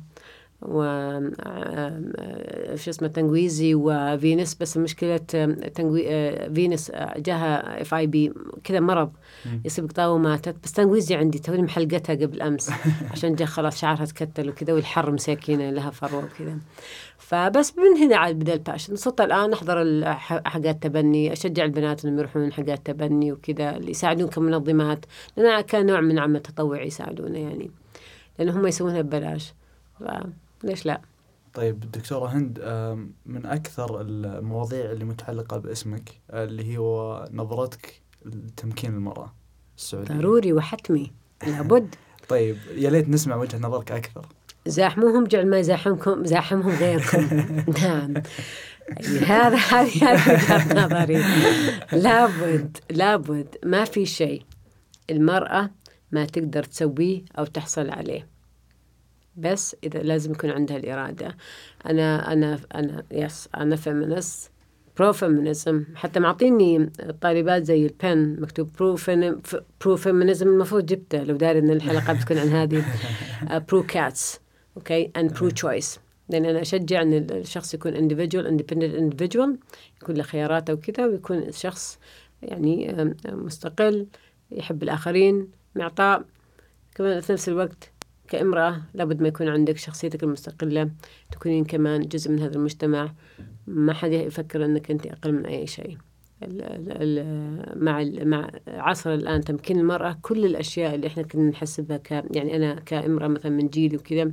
و 0.63 0.83
شو 2.75 2.91
اسمه 2.91 3.09
تنغويزي 3.09 3.75
وفينس 3.75 4.55
بس 4.55 4.77
مشكلة 4.77 5.17
تنغويزي 5.75 6.05
فينس 6.55 6.93
جاها 7.17 7.81
FIP 7.81 8.33
كذا 8.65 8.81
مرض 8.81 9.13
يصيب 9.65 9.89
قطاوة 9.89 10.15
وماتت. 10.15 10.57
بس 10.65 10.73
تنغويزي 10.73 11.15
عندي 11.15 11.39
توني 11.39 11.63
محلقتها 11.63 12.15
قبل 12.15 12.43
أمس 12.43 12.71
عشان 13.13 13.35
جا 13.35 13.45
خلاص 13.45 13.81
شعرها 13.81 14.05
تكتل 14.05 14.49
وكذا 14.49 14.73
والحر 14.73 15.13
مساكينة 15.13 15.71
لها 15.71 15.91
فروة 15.91 16.25
وكذا. 16.25 16.59
فبس 17.19 17.75
من 17.79 18.03
هنا 18.03 18.17
عاد 18.17 18.39
بدأ 18.39 18.55
ال 18.55 18.60
passion 18.60 18.97
صرت 18.97 19.21
الآن 19.21 19.53
أحضر 19.53 20.05
حاجات 20.45 20.83
تبني 20.83 21.33
أشجع 21.33 21.65
البنات 21.65 22.05
إنهم 22.05 22.19
يروحون 22.19 22.53
حاجات 22.53 22.87
تبني 22.87 23.33
وكذا 23.33 23.77
اللي 23.77 23.91
يساعدون 23.91 24.29
كمنظمات 24.29 25.05
لأن 25.37 25.61
كان 25.61 25.87
نوع 25.87 26.01
من 26.01 26.19
عمل 26.19 26.41
تطوعي 26.41 26.87
يساعدونا 26.87 27.39
يعني 27.39 27.71
لأن 28.39 28.49
هم 28.49 28.67
يسوونها 28.67 29.01
ببلاش. 29.01 29.53
ليش 30.65 30.87
لا؟ 30.87 31.01
طيب 31.55 31.91
دكتورة 31.91 32.29
هند 32.29 32.59
من 33.27 33.47
أكثر 33.47 34.01
المواضيع 34.01 34.91
اللي 34.91 35.05
متعلقة 35.05 35.57
باسمك 35.57 36.11
اللي 36.31 36.79
هو 36.79 37.29
نظرتك 37.33 38.03
لتمكين 38.25 38.95
المرأة 38.95 39.35
السعودية. 39.79 40.15
ضروري 40.15 40.53
وحتمي. 40.53 41.13
لابد. 41.47 41.95
طيب 42.29 42.57
يا 42.75 42.91
ليت 42.91 43.09
نسمع 43.09 43.37
وجهة 43.37 43.59
نظرك 43.59 43.93
أكثر. 43.93 44.27
زاحموهم 44.67 45.25
جعل 45.25 45.47
ما 45.51 45.59
يزاحمكم 45.59 46.25
زاحمهم 46.25 46.71
غيركم. 46.71 47.45
نعم. 47.83 48.15
هذا 49.27 49.57
هذه 49.57 50.13
وجهة 50.13 50.85
نظري. 50.85 51.25
لابد 51.93 52.79
لابد. 52.91 53.57
ما 53.65 53.85
في 53.85 54.07
شيء 54.07 54.43
المرأة 55.11 55.71
ما 56.13 56.25
تقدر 56.25 56.63
تسويه 56.63 57.23
أو 57.39 57.45
تحصل 57.45 57.91
عليه. 57.91 58.30
بس 59.37 59.77
إذا 59.85 59.99
لازم 59.99 60.33
يكون 60.33 60.51
عندها 60.51 60.77
الإرادة. 60.77 61.37
أنا 61.87 62.33
أنا 62.33 62.59
أنا 62.75 63.03
yes 63.11 63.49
أنا 63.57 63.77
feminist 63.77 64.51
pro 64.99 65.13
feminism 65.13 65.85
حتى 65.95 66.21
معطيني 66.21 66.91
طالبات 67.21 67.65
زي 67.65 67.87
ال 67.87 68.00
pin 68.00 68.41
مكتوب 68.41 68.71
pro 68.79 68.97
pro 69.81 69.97
feminism 69.97 70.49
المفروض 70.49 70.87
جبته. 70.87 71.23
لو 71.23 71.37
داري 71.37 71.59
إن 71.59 71.71
الحلقة 71.71 72.13
بتكون 72.13 72.39
عن 72.39 72.49
هذه 72.49 72.85
pro 73.69 73.83
cats 73.83 74.41
okay 74.77 75.11
and 75.17 75.33
pro 75.33 75.51
choice 75.51 76.01
لأن 76.29 76.45
أنا 76.45 76.61
أشجع 76.61 77.03
إن 77.03 77.13
الشخص 77.13 77.75
يكون 77.75 77.93
individual 77.93 78.45
independent 78.45 79.01
individual 79.01 79.51
يكون 80.03 80.15
له 80.15 80.23
خياراته 80.23 80.73
وكذا 80.73 81.07
ويكون 81.07 81.53
شخص 81.53 81.99
يعني 82.43 82.97
مستقل 83.29 84.07
يحب 84.51 84.83
الآخرين 84.83 85.49
معطاء. 85.75 86.25
كمان 86.95 87.21
في 87.21 87.33
نفس 87.33 87.49
الوقت 87.49 87.93
كامرأة 88.31 88.83
لابد 88.95 89.23
ما 89.23 89.29
يكون 89.29 89.49
عندك 89.49 89.77
شخصيتك 89.77 90.23
المستقلة 90.23 90.91
تكونين 91.31 91.65
كمان 91.65 92.09
جزء 92.09 92.31
من 92.31 92.39
هذا 92.39 92.57
المجتمع. 92.57 93.13
ما 93.67 93.93
حد 93.93 94.13
يفكر 94.13 94.65
أنك 94.65 94.91
أنت 94.91 95.07
أقل 95.07 95.33
من 95.33 95.47
أي 95.47 95.67
شيء. 95.67 95.99
ال 96.43 96.63
ال 96.63 97.85
مع 97.85 98.01
ال 98.03 98.29
مع 98.29 98.51
عصر 98.67 99.15
الآن 99.15 99.41
تمكين 99.41 99.79
المرأة 99.79 100.19
كل 100.23 100.45
الأشياء 100.45 100.95
اللي 100.95 101.07
إحنا 101.07 101.23
كنا 101.23 101.51
نحسبها 101.51 101.97
ك 101.97 102.11
يعني 102.11 102.57
أنا 102.57 102.75
كامرأة 102.75 103.29
مثلا 103.29 103.53
من 103.53 103.69
جيلي 103.69 103.97
وكذا 103.97 104.33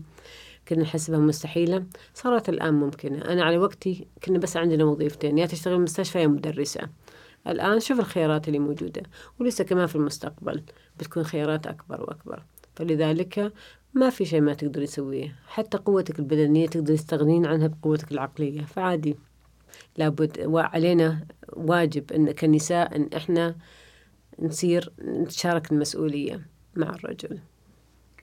كنا 0.67 0.81
نحسبها 0.81 1.19
مستحيلة. 1.19 1.85
صارت 2.13 2.49
الآن 2.49 2.73
ممكنة. 2.73 3.17
أنا 3.17 3.43
على 3.43 3.57
وقتي 3.57 4.07
كنا 4.23 4.37
بس 4.37 4.57
عندنا 4.57 4.83
وظيفتين 4.83 5.37
يا 5.37 5.45
تشتغل 5.45 5.81
مستشفى 5.81 6.21
يا 6.21 6.27
مدرسة. 6.27 6.81
الآن 7.47 7.79
شوف 7.79 7.99
الخيارات 7.99 8.47
اللي 8.47 8.59
موجودة 8.59 9.03
ولسه 9.39 9.63
كمان 9.63 9.87
في 9.87 9.95
المستقبل 9.95 10.63
بتكون 10.99 11.23
خيارات 11.23 11.67
أكبر 11.67 12.01
وأكبر. 12.01 12.43
فلذلك 12.75 13.53
ما 13.97 14.09
في 14.09 14.25
شيء 14.25 14.41
ما 14.41 14.53
تقدر 14.53 14.85
تسويه. 14.85 15.35
حتى 15.47 15.77
قوتك 15.77 16.19
البدنية 16.19 16.67
تقدر 16.67 16.95
تستغنين 16.95 17.45
عنها 17.45 17.67
بقوتك 17.67 18.11
العقلية. 18.11 18.61
فعادي. 18.61 19.15
لابد 19.97 20.39
وعلينا 20.45 21.27
واجب 21.53 22.11
إن 22.11 22.31
كنساء 22.31 22.95
إن 22.95 23.09
إحنا 23.15 23.55
نصير 24.39 24.93
نتشارك 25.01 25.71
المسؤولية 25.71 26.47
مع 26.75 26.89
الرجل. 26.89 27.39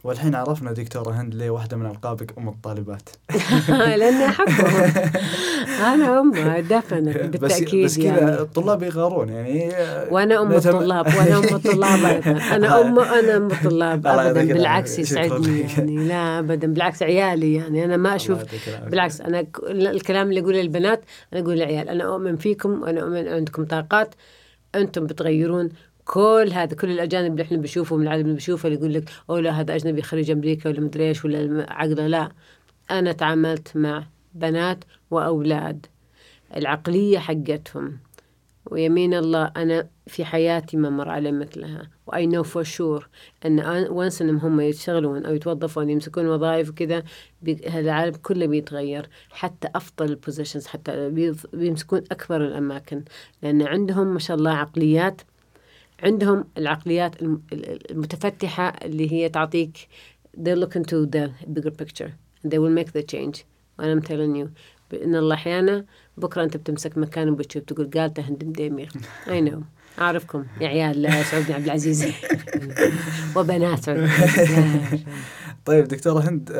والحين 0.04 0.34
عرفنا 0.34 0.72
دكتورة 0.72 1.10
هند 1.10 1.34
ليه 1.34 1.50
واحدة 1.50 1.76
من 1.76 1.86
ألقابك 1.86 2.38
أم 2.38 2.48
الطالبات. 2.48 3.08
لأني 3.98 4.26
أحبهم. 4.26 4.92
أنا 5.94 6.20
أم 6.20 6.32
دفنة 6.60 7.12
بالتأكيد 7.12 7.84
بس, 7.84 7.92
بس 7.92 7.98
كذا 7.98 8.06
يعني. 8.06 8.40
الطلاب 8.40 8.82
يغارون 8.82 9.28
يعني. 9.28 9.72
وأنا 10.10 10.42
أم 10.42 10.52
الطلاب 10.52 11.06
وأنا 11.06 11.38
أم 11.38 11.54
الطلاب 11.54 12.04
أيضا. 12.04 12.40
أنا 12.56 12.80
أم 12.80 12.98
أنا 12.98 13.36
أم 13.36 13.46
الطلاب 13.46 14.06
أبدا 14.06 14.44
بالعكس 14.44 14.98
يسعدني 14.98 15.60
يعني. 15.60 16.08
لا 16.08 16.38
أبدا 16.38 16.66
بالعكس 16.72 17.02
عيالي 17.02 17.54
يعني. 17.54 17.84
أنا 17.84 17.96
ما 17.96 18.14
أشوف 18.14 18.38
بالعكس 18.86 19.20
أنا 19.20 19.46
الكلام 19.70 20.28
اللي 20.28 20.40
أقوله 20.40 20.62
للبنات 20.62 21.04
أنا 21.32 21.40
أقول 21.40 21.54
للعيال 21.54 21.88
أنا 21.88 22.04
أؤمن 22.04 22.36
فيكم 22.36 22.82
وأنا 22.82 23.00
أؤمن 23.00 23.28
عندكم 23.28 23.64
طاقات 23.64 24.14
أنتم 24.74 25.06
بتغيرون 25.06 25.68
كل 26.04 26.50
هذا 26.52 26.76
كل 26.76 26.90
الأجانب 26.90 27.32
اللي 27.32 27.42
إحنا 27.42 27.56
بنشوفهم 27.56 28.02
العالم 28.02 28.20
اللي 28.22 28.32
بنشوفه 28.32 28.66
اللي 28.66 28.78
يقول 28.78 28.94
لك 28.94 29.10
أو 29.30 29.36
لا 29.38 29.50
هذا 29.50 29.74
أجنبي 29.74 30.02
خريج 30.02 30.30
أمريكا 30.30 30.70
ولا 30.70 30.80
مدري 30.80 31.08
إيش 31.08 31.24
ولا 31.24 31.66
عقله 31.72 32.06
لا. 32.06 32.32
أنا 32.90 33.12
تعاملت 33.12 33.76
مع 33.76 34.06
بنات 34.34 34.84
وأولاد. 35.10 35.86
العقلية 36.56 37.18
حقتهم. 37.18 37.98
ويمين 38.70 39.14
الله 39.14 39.52
أنا 39.56 39.88
في 40.06 40.24
حياتي 40.24 40.76
ما 40.76 40.90
مر 40.90 41.08
علي 41.08 41.32
مثلها. 41.32 41.90
و 42.06 42.26
I 42.26 42.29
know 42.29 42.42
for 42.42 42.62
sure 42.62 43.08
أن 43.46 43.60
once 43.90 44.22
إنهم 44.22 44.36
هم 44.38 44.60
يشتغلون 44.60 45.24
أو 45.24 45.34
يتوظفون 45.34 45.90
يمسكون 45.90 46.26
وظائف 46.26 46.68
وكذا 46.70 47.02
العالم 47.66 48.14
كله 48.14 48.46
بيتغير. 48.46 49.08
حتى 49.30 49.68
أفضل 49.74 50.06
ال 50.06 50.12
positions 50.12 50.66
حتى 50.66 51.10
بيمسكون 51.52 52.02
أكبر 52.10 52.44
الأماكن. 52.44 53.04
لأن 53.42 53.62
عندهم 53.62 54.06
ما 54.06 54.18
شاء 54.18 54.36
الله 54.36 54.50
عقليات 54.50 55.20
عندهم 56.04 56.44
العقليات 56.58 57.22
المتفتحة 57.90 58.68
اللي 58.68 59.12
هي 59.12 59.28
تعطيك 59.28 59.88
they 60.36 60.54
look 60.54 60.74
into 60.76 61.06
the 61.06 61.30
bigger 61.54 61.70
picture. 61.70 62.10
And 62.42 62.50
they 62.52 62.58
will 62.58 62.74
make 62.80 62.92
the 62.92 63.02
change. 63.02 63.44
وأنا 63.78 64.00
I'm 64.00 64.04
telling 64.04 64.36
you 64.42 64.48
بإن 64.90 65.14
الله 65.14 65.34
أحيانا 65.34 65.84
بكرة 66.16 66.44
أنت 66.44 66.56
بتمسك 66.56 66.98
مكان 66.98 67.28
وبتشوف 67.28 67.62
تقول 67.62 67.90
قال 67.90 68.14
تهندم 68.14 68.52
ديمير 68.52 68.90
I 69.26 69.50
know. 69.50 69.58
أعرفكم. 69.98 70.44
يا 70.60 70.68
عيال 70.68 71.24
سعود 71.24 71.50
عبد 71.50 71.64
العزيز. 71.64 72.04
وبنات. 73.36 73.90
طيب 75.66 75.88
دكتورة 75.88 76.28
هند 76.28 76.52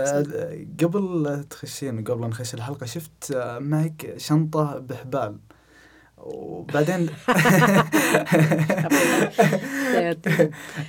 قبل 0.83 1.44
تخشين 1.50 2.04
قبل 2.04 2.26
نخش 2.26 2.54
الحلقة 2.54 2.87
شفت 2.87 3.37
معك 3.59 4.14
شنطة 4.16 4.78
بحبال. 4.78 5.37
وبعدين 6.24 7.06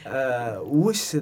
آه، 0.07 0.61
وش 0.61 1.15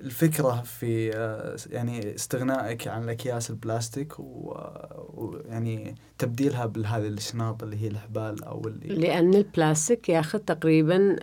الفكرة 0.00 0.62
في 0.62 1.16
آه، 1.16 1.56
يعني 1.70 2.14
استغنائك 2.14 2.88
عن 2.88 3.04
الأكياس 3.04 3.50
البلاستيك 3.50 4.12
ويعني 4.18 5.94
تبديلها 6.18 6.66
بهذه 6.66 7.08
الشناط 7.08 7.62
اللي 7.62 7.82
هي 7.82 7.88
الحبال 7.88 8.44
أو 8.44 8.62
اللي 8.66 8.94
لأن 8.94 9.34
البلاستيك 9.34 10.08
ياخذ 10.08 10.38
تقريبا 10.38 11.16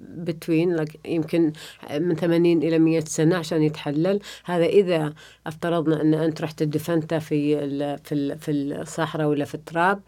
بتوين 0.00 0.84
يمكن 1.04 1.52
من 1.90 2.14
80 2.14 2.62
إلى 2.62 2.78
100 2.78 3.00
سنة 3.00 3.36
عشان 3.36 3.62
يتحلل. 3.62 4.20
هذا 4.44 4.66
إذا 4.66 5.14
افترضنا 5.46 6.00
أن 6.00 6.14
أنت 6.14 6.42
رحت 6.42 6.62
دفنته 6.62 7.18
في 7.18 7.98
في 8.04 8.36
في 8.38 8.52
الصحراء 8.52 9.26
ولا 9.26 9.44
في 9.44 9.54
التراب 9.54 10.00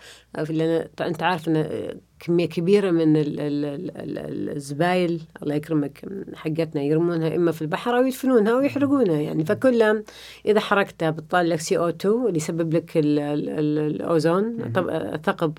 لأن 0.49 0.89
أنت 1.01 1.23
عارف 1.23 1.49
أن 1.49 1.57
كمية 2.21 2.47
كبيرة 2.47 2.91
من 2.91 3.13
الزبايل 4.57 5.23
الله 5.43 5.55
يكرمك 5.55 6.05
حقتنا 6.35 6.83
يرمونها 6.83 7.37
إما 7.37 7.53
في 7.53 7.63
البحر 7.63 7.97
أو 7.97 8.07
يدفنونها 8.07 8.53
أو 8.53 8.61
يحرقونها 8.61 9.21
يعني. 9.21 9.45
فكلها 9.45 10.03
إذا 10.47 10.61
حركتها 10.61 11.11
بتطلع 11.11 11.43
لك 11.43 11.61
CO2 11.61 12.27
اللي 12.27 12.37
يسبب 12.37 12.75
لك 12.75 12.93
الأوزون 12.97 14.73
ثقب 15.25 15.59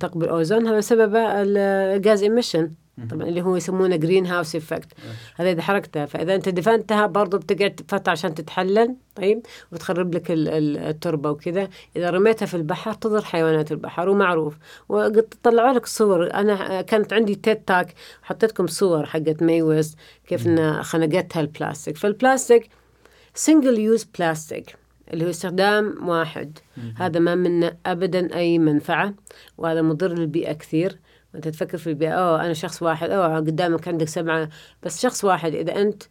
ثقب 0.00 0.22
الأوزون 0.22 0.66
هذا 0.66 0.80
سببه 0.80 1.42
الغاز 1.42 2.22
emission 2.22 2.70
طبعا 3.10 3.28
اللي 3.28 3.42
هو 3.42 3.56
يسمونه 3.56 3.96
greenhouse 3.96 4.56
effect 4.56 4.92
هذا 5.36 5.50
إذا 5.50 5.62
حركتها 5.62 6.06
فإذا 6.06 6.34
أنت 6.34 6.48
دفنتها 6.48 7.06
برضه 7.06 7.38
بتقعد 7.38 7.80
فتره 7.88 8.10
عشان 8.10 8.34
تتحلل 8.34 8.96
طيب؟ 9.14 9.42
وتخرب 9.72 10.14
لك 10.14 10.26
التربة 10.30 11.30
وكذا. 11.30 11.68
إذا 11.96 12.10
رميتها 12.10 12.46
في 12.46 12.54
البحر 12.54 12.92
تضر 12.92 13.24
حيوانات 13.24 13.72
البحر 13.72 14.08
ومعروف. 14.08 14.56
وقد 14.88 15.26
طلعوا 15.42 15.72
لك 15.72 15.86
صور. 15.86 16.34
أنا 16.34 16.82
كانت 16.82 17.12
عندي 17.12 17.34
TED 17.34 17.56
Talk 17.56 17.94
حطيتكم 18.22 18.66
صور 18.66 19.06
حقت 19.06 19.42
my 19.42 19.62
waste 19.62 19.98
كيف 20.26 20.46
انها 20.46 20.82
خنقتها 20.82 21.40
البلاستيك. 21.40 21.96
فالبلاستيك 21.96 22.68
single 23.34 23.78
use 23.78 24.04
plastic 24.18 24.76
اللي 25.12 25.24
هو 25.24 25.30
استخدام 25.30 26.08
واحد. 26.08 26.58
هذا 26.96 27.20
ما 27.20 27.34
منه 27.34 27.76
ابدا 27.86 28.34
أي 28.36 28.58
منفعة 28.58 29.14
وهذا 29.58 29.82
مضر 29.82 30.12
للبيئة 30.12 30.52
كثير. 30.52 30.98
أنت 31.34 31.48
تفكر 31.48 31.78
في 31.78 31.86
البيئة. 31.86 32.12
أوه 32.12 32.44
أنا 32.44 32.52
شخص 32.52 32.82
واحد. 32.82 33.10
أوه 33.10 33.36
قدامك 33.36 33.88
عندك 33.88 34.08
سبعة. 34.08 34.48
بس 34.82 35.02
شخص 35.02 35.24
واحد 35.24 35.54
إذا 35.54 35.80
أنت 35.80 36.02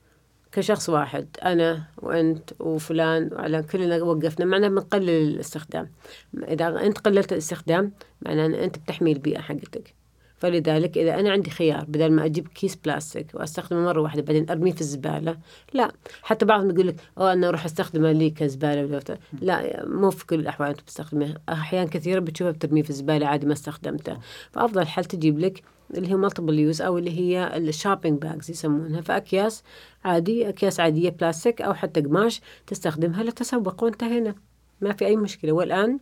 كشخص 0.51 0.89
واحد 0.89 1.27
أنا 1.45 1.84
وأنت 1.97 2.49
وفلان 2.60 3.29
وعلى 3.34 3.63
كلنا 3.63 4.03
وقفنا 4.03 4.45
معناه 4.45 4.67
بنقلل 4.67 5.10
الاستخدام. 5.10 5.91
إذا 6.38 6.67
أنت 6.67 6.97
قللت 6.97 7.34
الاستخدام 7.34 7.91
معناه 8.21 8.45
إن 8.45 8.53
أنت 8.53 8.77
بتحمي 8.77 9.12
البيئة 9.12 9.41
حقتك. 9.41 9.98
فلذلك 10.39 10.97
إذا 10.97 11.19
أنا 11.19 11.32
عندي 11.32 11.49
خيار 11.49 11.86
بدل 11.86 12.12
ما 12.12 12.25
أجيب 12.25 12.47
كيس 12.47 12.75
بلاستيك 12.75 13.28
وأستخدمه 13.34 13.86
مرة 13.86 14.02
واحدة 14.02 14.21
بعدين 14.21 14.49
أرميه 14.49 14.71
في 14.71 14.82
الزبالة 14.82 15.38
لا. 15.73 15.91
حتى 16.21 16.45
بعضهم 16.45 16.69
يقول 16.69 16.88
لك 16.88 16.95
أو 17.17 17.28
أنا 17.28 17.49
أروح 17.49 17.65
أستخدمه 17.65 18.12
لي 18.12 18.30
كزبالة 18.30 18.99
لا 19.41 19.86
مو 19.88 20.10
في 20.10 20.25
كل 20.25 20.39
الأحوال 20.39 20.69
أنت 20.69 20.82
بتستخدمه. 20.82 21.36
أحيان 21.49 21.88
كثيرة 21.88 22.19
بتشوفها 22.19 22.52
بترميه 22.52 22.84
في 22.84 22.89
الزبالة 22.89 23.28
عادي 23.28 23.45
ما 23.45 23.54
استخدمته. 23.54 24.17
فأفضل 24.52 24.88
حل 24.88 25.06
تجيب 25.06 25.39
لك 25.39 25.63
اللي 25.93 26.08
هي 26.10 26.15
multiple 26.15 26.60
use 26.60 26.82
أو 26.82 26.97
اللي 26.97 27.19
هي 27.19 27.58
ال 27.58 27.65
shopping 27.65 28.21
bags 28.21 28.52
يسمونها. 28.52 29.02
فأكياس 29.02 29.63
عادي 30.04 30.49
أكياس 30.49 30.80
عادية 30.80 31.10
بلاستيك 31.10 31.62
أو 31.62 31.73
حتى 31.73 32.02
قماش 32.02 32.41
تستخدمها 32.67 33.23
للتسوق 33.23 33.84
وانتهينا. 33.84 34.36
ما 34.82 34.93
في 34.93 35.06
أي 35.06 35.15
مشكلة. 35.15 35.52
والآن 35.52 35.99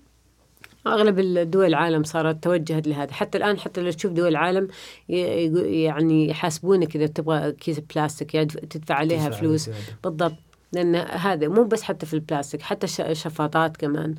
أغلب 0.93 1.19
الدول 1.19 1.65
العالم 1.65 2.03
صارت 2.03 2.43
توجهت 2.43 2.87
لهذا. 2.87 3.13
حتى 3.13 3.37
الآن 3.37 3.59
حتى 3.59 3.81
لو 3.81 3.91
تشوف 3.91 4.11
دول 4.11 4.27
العالم 4.27 4.67
يعني 5.09 6.29
يحاسبونك 6.29 6.95
إذا 6.95 7.07
تبغى 7.07 7.51
كيس 7.51 7.79
بلاستيك 7.79 8.35
يعني 8.35 8.47
تدفع 8.47 8.95
عليها 8.95 9.29
فلوس. 9.29 9.69
بالضبط. 10.03 10.33
لأن 10.73 10.95
هذا 10.95 11.47
مو 11.47 11.63
بس 11.63 11.83
حتى 11.83 12.05
في 12.05 12.13
البلاستيك 12.13 12.61
حتى 12.61 12.87
الشفاطات 12.99 13.77
كمان. 13.77 14.15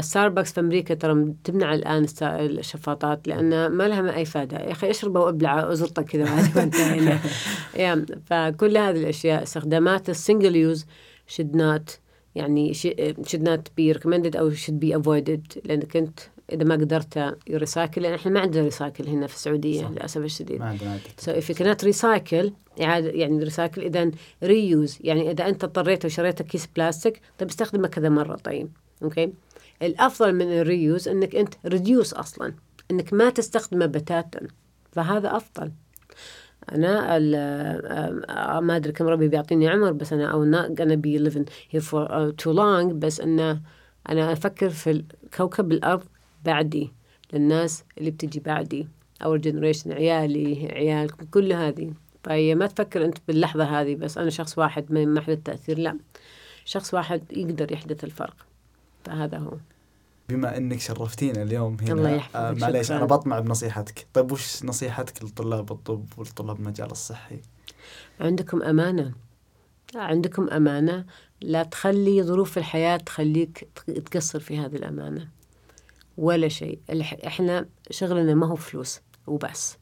ستاربكس 0.00 0.52
في 0.52 0.60
أمريكا 0.60 0.94
ترى 0.94 1.34
تمنع 1.44 1.74
الآن 1.74 2.06
الشفاطات 2.22 3.28
لأن 3.28 3.66
ما 3.66 3.88
لها 3.88 4.16
أي 4.16 4.24
فائده 4.24 4.58
يا 4.58 4.72
أخي 4.72 4.90
اشربه 4.90 5.20
وابلع 5.20 5.74
زرطه 5.74 6.02
كذا 6.02 6.24
يعني 7.76 8.06
فكل 8.30 8.76
هذه 8.76 8.96
الأشياء 8.96 9.42
استخدامات 9.42 10.10
ال 10.10 10.17
single 10.17 10.56
use 10.56 10.86
should 11.36 11.56
not 11.56 12.09
يعني 12.34 12.74
should 12.74 13.42
not 13.42 13.60
be 13.80 13.98
recommended 13.98 14.36
أو 14.36 14.50
should 14.50 14.80
be 14.84 14.94
avoided. 14.94 15.58
لأنك 15.64 15.96
أنت 15.96 16.20
إذا 16.52 16.64
ما 16.64 16.74
قدرت 16.74 17.36
recycle 17.50 18.02
لأن 18.02 18.14
إحنا 18.14 18.32
ما 18.32 18.40
عندنا 18.40 18.64
recycle 18.64 19.08
هنا 19.08 19.26
في 19.26 19.34
السعودية 19.34 19.82
صح. 19.82 19.90
للأسف 19.90 20.20
الشديد. 20.20 20.60
ما 20.60 20.66
عندنا 20.66 20.98
if 21.26 21.44
you 21.44 21.54
cannot 21.54 21.84
recycle 21.92 22.50
إعادة 22.82 23.10
يعني 23.10 23.44
recycle 23.44 23.82
إذا 23.82 24.10
reuse 24.42 24.98
يعني 25.00 25.30
إذا 25.30 25.48
أنت 25.48 25.64
اضطريت 25.64 26.04
وشريت 26.04 26.42
كيس 26.42 26.68
بلاستيك 26.76 27.20
طيب 27.38 27.48
استخدمه 27.48 27.88
كذا 27.88 28.08
مرة 28.08 28.36
طيب. 28.36 28.68
okay؟ 29.02 29.32
الأفضل 29.82 30.34
من 30.34 30.52
ال 30.52 30.61
reuse 30.61 31.08
إنك 31.08 31.36
أنت 31.36 31.54
reduce 31.66 32.14
أصلا. 32.14 32.54
إنك 32.90 33.12
ما 33.12 33.30
تستخدمه 33.30 33.86
بتاتا. 33.86 34.46
فهذا 34.92 35.36
أفضل. 35.36 35.72
أنا 36.72 37.16
آه، 37.16 38.60
ما 38.60 38.76
أدري 38.76 38.92
كم 38.92 39.06
ربي 39.06 39.28
بيعطيني 39.28 39.68
عمر 39.68 39.92
بس 39.92 40.12
أنا 40.12 40.26
أو 40.32 40.52
not 40.52 40.68
gonna 40.68 40.96
be 40.96 41.30
living 41.30 41.44
here 41.72 41.82
for 41.82 42.08
uh, 42.08 42.44
too 42.44 42.52
long 42.54 42.92
بس 42.92 43.20
انه 43.20 43.60
أنا 44.08 44.32
أفكر 44.32 44.70
في 44.70 45.04
كوكب 45.36 45.72
الأرض 45.72 46.04
بعدي 46.44 46.92
للناس 47.32 47.84
اللي 47.98 48.10
بتجي 48.10 48.40
بعدي 48.40 48.88
our 49.24 49.36
generation 49.36 49.92
عيالي 49.92 50.68
عيالكم 50.72 51.26
كل 51.26 51.52
هذه. 51.52 51.92
فهي 52.24 52.54
ما 52.54 52.66
تفكر 52.66 53.04
أنت 53.04 53.18
باللحظة 53.28 53.64
هذه 53.64 53.94
بس 53.94 54.18
أنا 54.18 54.30
شخص 54.30 54.58
واحد 54.58 54.92
ما 54.92 55.04
ما 55.04 55.20
حدث 55.20 55.38
تأثير 55.44 55.78
لا. 55.78 55.98
شخص 56.64 56.94
واحد 56.94 57.22
يقدر 57.32 57.72
يحدث 57.72 58.04
الفرق. 58.04 58.36
فهذا 59.04 59.38
هو. 59.38 59.52
بما 60.30 60.56
إنك 60.56 60.80
شرفتينا 60.80 61.42
اليوم 61.42 61.76
هنا 61.80 61.92
الله 61.92 62.10
يحفظك، 62.10 62.36
آه 62.36 62.52
معليش. 62.52 62.92
أنا 62.92 63.04
بطمع 63.04 63.38
بنصيحتك. 63.38 64.06
طيب 64.14 64.32
وش 64.32 64.64
نصيحتك 64.64 65.24
لطلاب 65.24 65.72
الطب 65.72 66.04
ولطلاب 66.16 66.58
المجال 66.58 66.90
الصحي؟ 66.90 67.40
عندكم 68.20 68.62
أمانة. 68.62 69.12
عندكم 69.94 70.48
أمانة. 70.48 71.04
لا 71.40 71.62
تخلي 71.62 72.22
ظروف 72.22 72.58
الحياة 72.58 72.96
تخليك 72.96 73.68
تقصر 73.86 74.40
في 74.40 74.58
هذه 74.58 74.76
الأمانة. 74.76 75.28
ولا 76.16 76.48
شيء. 76.48 76.78
إحنا 77.26 77.66
شغلنا 77.90 78.34
ما 78.34 78.46
هو 78.46 78.56
فلوس 78.56 79.00
وبس. 79.26 79.76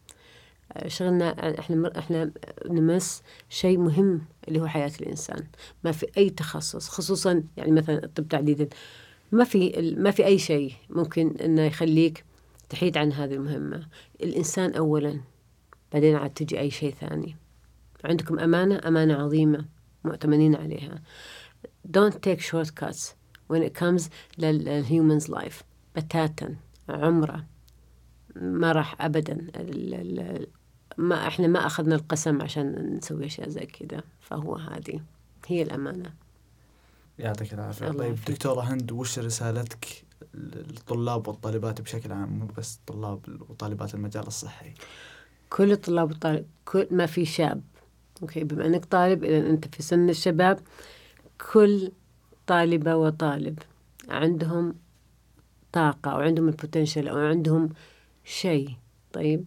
شغلنا 0.87 1.59
إحنا 1.61 1.99
إحنا 1.99 2.31
نمس 2.67 3.23
شيء 3.49 3.79
مهم 3.79 4.21
اللي 4.49 4.61
هو 4.61 4.67
حياة 4.67 4.93
الإنسان. 5.01 5.47
ما 5.85 5.93
في 5.93 6.07
أي 6.17 6.31
تخصص 6.31 6.89
خصوصا 6.89 7.43
يعني 7.57 7.73
مثلا 7.73 8.05
الطب 8.05 8.29
تحديدا 8.29 8.69
ما 9.33 9.45
في 9.45 9.95
ما 9.99 10.11
في 10.11 10.27
أي 10.27 10.39
شيء 10.39 10.73
ممكن 10.91 11.37
إنه 11.37 11.63
يخليك 11.63 12.25
تحيد 12.69 12.97
عن 12.97 13.13
هذه 13.13 13.35
المهمة. 13.35 13.87
الإنسان 14.23 14.75
أولا 14.75 15.21
بعدين 15.93 16.17
عاد 16.17 16.31
تجي 16.31 16.61
أي 16.61 16.71
شيء 16.71 16.95
ثاني. 16.95 17.37
عندكم 18.05 18.39
أمانة؟ 18.39 18.81
أمانة 18.87 19.15
عظيمة 19.15 19.65
مؤتمنين 20.05 20.55
عليها. 20.55 21.03
Don't 21.99 22.15
take 22.15 22.41
shortcuts 22.41 23.15
when 23.53 23.63
it 23.63 23.75
comes 23.81 24.03
لل 24.39 24.59
human's 24.59 25.31
life 25.31 25.63
بتاتا 25.97 26.57
عمرة. 26.89 27.45
ما 28.37 28.73
راح 28.73 29.03
ال- 29.05 30.47
ما 30.99 31.27
إحنا 31.27 31.47
ما 31.47 31.67
أخذنا 31.67 31.95
القسم 31.95 32.43
عشان 32.43 32.97
نسوي 32.97 33.27
أشياء 33.27 33.49
زي 33.49 33.67
كذا 33.67 34.03
فهو 34.21 34.57
هذه. 34.57 35.01
هي 35.47 35.63
الأمانة. 35.63 36.15
يعطيك 37.19 37.55
العافية. 37.55 37.89
الله 37.91 38.05
طيب. 38.05 38.19
دكتورة 38.29 38.61
هند 38.61 38.93
وش 38.93 39.19
رسالتك 39.19 40.05
للطلاب 40.35 41.29
والطالبات 41.29 41.81
بشكل 41.81 42.13
عام؟ 42.13 42.39
مو 42.39 42.47
بس 42.47 42.81
طلاب 42.87 43.21
وطالبات 43.49 43.95
المجال 43.95 44.27
الصحي. 44.27 44.75
كل 45.51 45.73
الطلاب 45.73 46.11
والطالب 46.11 46.47
كل 46.65 46.87
ما 46.91 47.07
في 47.07 47.25
شاب 47.25 47.63
okay 48.23 48.45
بما 48.45 48.67
إنك 48.67 48.85
طالب 48.85 49.25
إذا 49.25 49.51
أنت 49.51 49.75
في 49.75 49.83
سن 49.83 50.11
الشباب 50.11 50.61
كل 51.53 51.93
طالبة 52.47 52.97
وطالب 52.97 53.59
عندهم 54.09 54.75
طاقة 55.73 56.11
أو 56.11 56.19
عندهم 56.19 56.49
ال 56.49 56.55
potential 56.55 57.09
أو 57.09 57.19
عندهم 57.19 57.69
شيء. 58.25 58.71
طيب؟ 59.13 59.45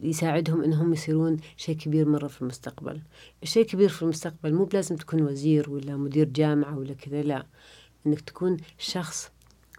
يساعدهم 0.00 0.62
إنهم 0.62 0.92
يصيرون 0.92 1.36
شيء 1.56 1.76
كبير 1.76 2.08
مرة 2.08 2.26
في 2.26 2.42
المستقبل. 2.42 3.00
الشيء 3.42 3.62
الكبير 3.62 3.88
في 3.88 4.02
المستقبل 4.02 4.54
مو 4.54 4.64
بلازم 4.64 4.96
تكون 4.96 5.22
وزير 5.22 5.70
ولا 5.70 5.96
مدير 5.96 6.28
جامعة 6.28 6.78
ولا 6.78 6.94
كذا 6.94 7.22
لا. 7.22 7.46
إنك 8.06 8.20
تكون 8.20 8.56
شخص 8.78 9.30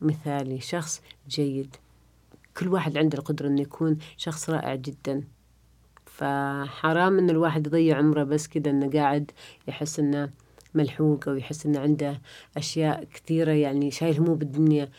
مثالي 0.02 0.60
شخص 0.60 1.02
جيد. 1.30 1.76
كل 2.58 2.68
واحد 2.68 2.98
عنده 2.98 3.18
القدرة 3.18 3.48
إنه 3.48 3.62
يكون 3.62 3.98
شخص 4.18 4.50
رائع 4.50 4.76
جدا. 4.76 5.24
فحرام 6.06 7.18
إن 7.18 7.30
الواحد 7.30 7.68
يضيع 7.68 7.98
عمره 7.98 8.24
بس 8.24 8.48
كذا 8.48 8.70
إنه 8.70 8.90
قاعد 8.90 9.32
يحس 9.68 10.00
إنه 10.00 10.30
ملحوق 10.74 11.30
أو 11.30 11.36
يحس 11.36 11.66
إنه 11.66 11.80
عنده 11.80 12.22
أشياء 12.58 13.04
كثيرة 13.04 13.52
يعني 13.52 13.92
شايل 13.92 14.20
هموم 14.20 14.36
بالدنيا. 14.36 14.90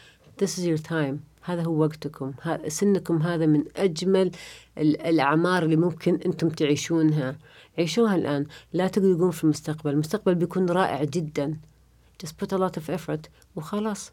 This 0.42 0.58
is 0.58 0.64
your 0.66 0.82
time. 0.88 1.16
هذا 1.46 1.62
هو 1.62 1.82
وقتكم. 1.82 2.32
سنكم 2.68 3.22
هذا 3.22 3.46
من 3.46 3.64
أجمل 3.76 4.30
ال- 4.78 5.00
الأعمار 5.00 5.62
اللي 5.62 5.76
ممكن 5.76 6.18
أنتم 6.26 6.48
تعيشونها. 6.48 7.36
عيشوها 7.78 8.14
الآن. 8.14 8.46
لا 8.72 8.88
تقلقون 8.88 9.30
في 9.30 9.44
المستقبل. 9.44 9.90
المستقبل 9.90 10.34
بيكون 10.34 10.66
رائع 10.70 11.04
جدا. 11.04 11.56
Just 12.24 12.30
put 12.30 12.48
a 12.56 12.58
lot 12.58 12.72
of 12.80 12.94
effort. 12.98 13.20
وخلاص. 13.56 14.12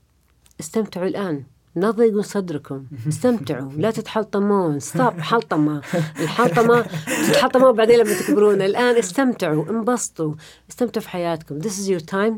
استمتعوا 0.60 1.08
الآن. 1.08 1.44
لا 1.76 1.92
تضيقون 1.92 2.22
صدركم. 2.22 2.86
استمتعوا. 3.08 3.72
لا 3.72 3.92
تتحلطمون. 3.92 4.80
ستوب 4.80 5.20
حلطمة. 5.20 5.82
الحلطمة 6.24 6.82
تتحلطموا 7.28 7.72
بعدين 7.72 8.00
لما 8.00 8.14
تكبرون. 8.20 8.62
الآن 8.62 8.96
استمتعوا. 8.98 9.70
انبسطوا. 9.70 10.34
استمتعوا 10.70 11.04
في 11.04 11.10
حياتكم. 11.10 11.60
This 11.62 11.74
is 11.74 11.90
your 11.90 12.06
time. 12.06 12.34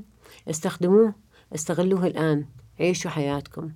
استخدموه. 0.49 1.13
استغلوه 1.55 2.07
الآن. 2.07 2.45
عيشوا 2.79 3.11
حياتكم. 3.11 3.71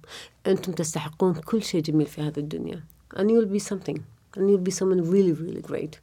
أنتم 0.48 0.72
تستحقون 0.72 1.34
كل 1.34 1.64
شيء 1.64 1.82
جميل 1.82 2.08
في 2.08 2.22
هذه 2.22 2.40
الدنيا. 2.40 2.84
And 3.16 3.30
you'll 3.30 3.54
be 3.54 3.60
something. 3.60 4.00
And 4.38 4.50
you'll 4.50 4.68
be 4.70 4.72
someone 4.72 5.02
really 5.02 5.34
really 5.34 5.62
great 5.62 6.00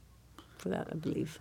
for 0.58 0.68
that 0.68 0.88
I 0.92 0.96
believe. 1.08 1.38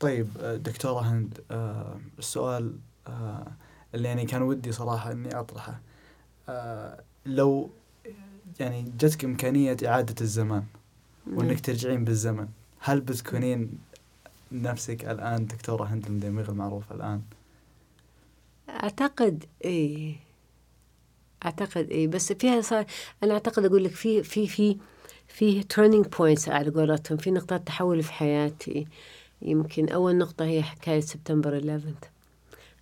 طيب 0.00 0.28
آه، 0.40 0.56
دكتورة 0.56 1.00
هند 1.00 1.40
آه، 1.50 1.96
السؤال 2.18 2.72
آه، 3.06 3.52
اللي 3.94 4.08
يعني 4.08 4.24
كان 4.26 4.42
ودي 4.42 4.72
صراحة 4.72 5.12
إني 5.12 5.40
أطرحه. 5.40 5.80
لو 7.26 7.70
يعني 8.60 8.92
جتك 8.98 9.24
إمكانية 9.24 9.76
إعادة 9.86 10.14
الزمان 10.20 10.64
وإنك 11.26 11.60
ترجعين 11.60 12.04
بالزمن 12.04 12.48
هل 12.78 13.00
بتكونين 13.00 13.78
نفسك 14.52 15.04
الآن 15.04 15.46
دكتورة 15.46 15.84
هند 15.84 16.06
المدمغ 16.06 16.50
المعروفة 16.50 16.94
الآن؟ 16.94 17.22
أعتقد 18.68 19.44
إيه 19.64 20.16
أعتقد 21.44 21.90
إيه 21.90 22.08
بس 22.08 22.32
فيها 22.32 22.60
صار 22.60 22.84
أنا 23.22 23.34
أعتقد 23.34 23.64
أقول 23.64 23.84
لك 23.84 23.90
في 23.90 24.22
في 24.22 24.46
في 24.46 24.76
في 25.28 25.62
turning 25.62 26.04
points 26.18 26.48
على 26.48 26.70
قولتهم. 26.70 27.18
في 27.18 27.30
نقطات 27.30 27.66
تحول 27.66 28.02
في 28.02 28.12
حياتي. 28.12 28.86
يمكن 29.42 29.88
أول 29.88 30.16
نقطة 30.16 30.44
هي 30.44 30.62
حكاية 30.62 31.00
سبتمبر 31.00 31.58
11 31.58 31.82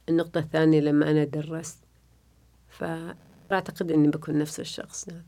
النقطة 0.08 0.38
الثانية 0.38 0.80
لما 0.80 1.10
أنا 1.10 1.24
درست. 1.24 1.78
فأعتقد 2.68 3.92
إني 3.92 4.08
بكون 4.08 4.38
نفس 4.38 4.60
الشخص. 4.60 5.08
نعم. 5.08 5.22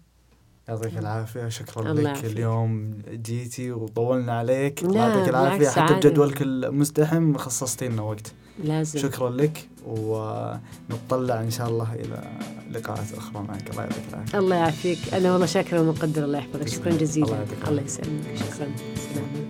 يعطيك 0.69 0.99
العافية. 0.99 1.49
شكرا 1.49 1.93
لك. 1.93 2.25
اليوم 2.25 3.03
جيتي 3.09 3.73
وطولنا 3.73 4.39
عليك. 4.39 4.83
الله 4.83 5.09
يعطيك 5.09 5.29
العافية. 5.29 5.69
حتى. 5.69 5.95
بجدولك 5.95 6.43
المزدحم 6.43 7.37
خصصتي 7.37 7.89
لنا 7.89 8.03
وقت. 8.03 8.33
لازم. 8.65 8.99
شكرا 8.99 9.31
لك 9.31 9.69
ونطلع 9.87 11.41
إن 11.41 11.51
شاء 11.51 11.69
الله 11.69 11.95
إلى 11.95 12.31
لقاءات 12.73 13.13
أخرى 13.17 13.43
معك. 13.43 13.71
الله 13.71 13.83
يعطيك 13.83 14.05
العافية. 14.13 14.39
الله 14.39 14.57
يعافيك. 14.57 15.15
أنا 15.15 15.33
والله 15.33 15.47
شاكرة 15.47 15.81
ومقدرة 15.81 16.25
الله 16.25 16.39
يحفظك. 16.39 16.69
شكرا. 16.69 16.93
جزيلا. 16.93 17.45
الله 17.69 17.83
يسلمك. 17.83 18.23
شكرا. 18.37 18.71
سلام. 19.15 19.48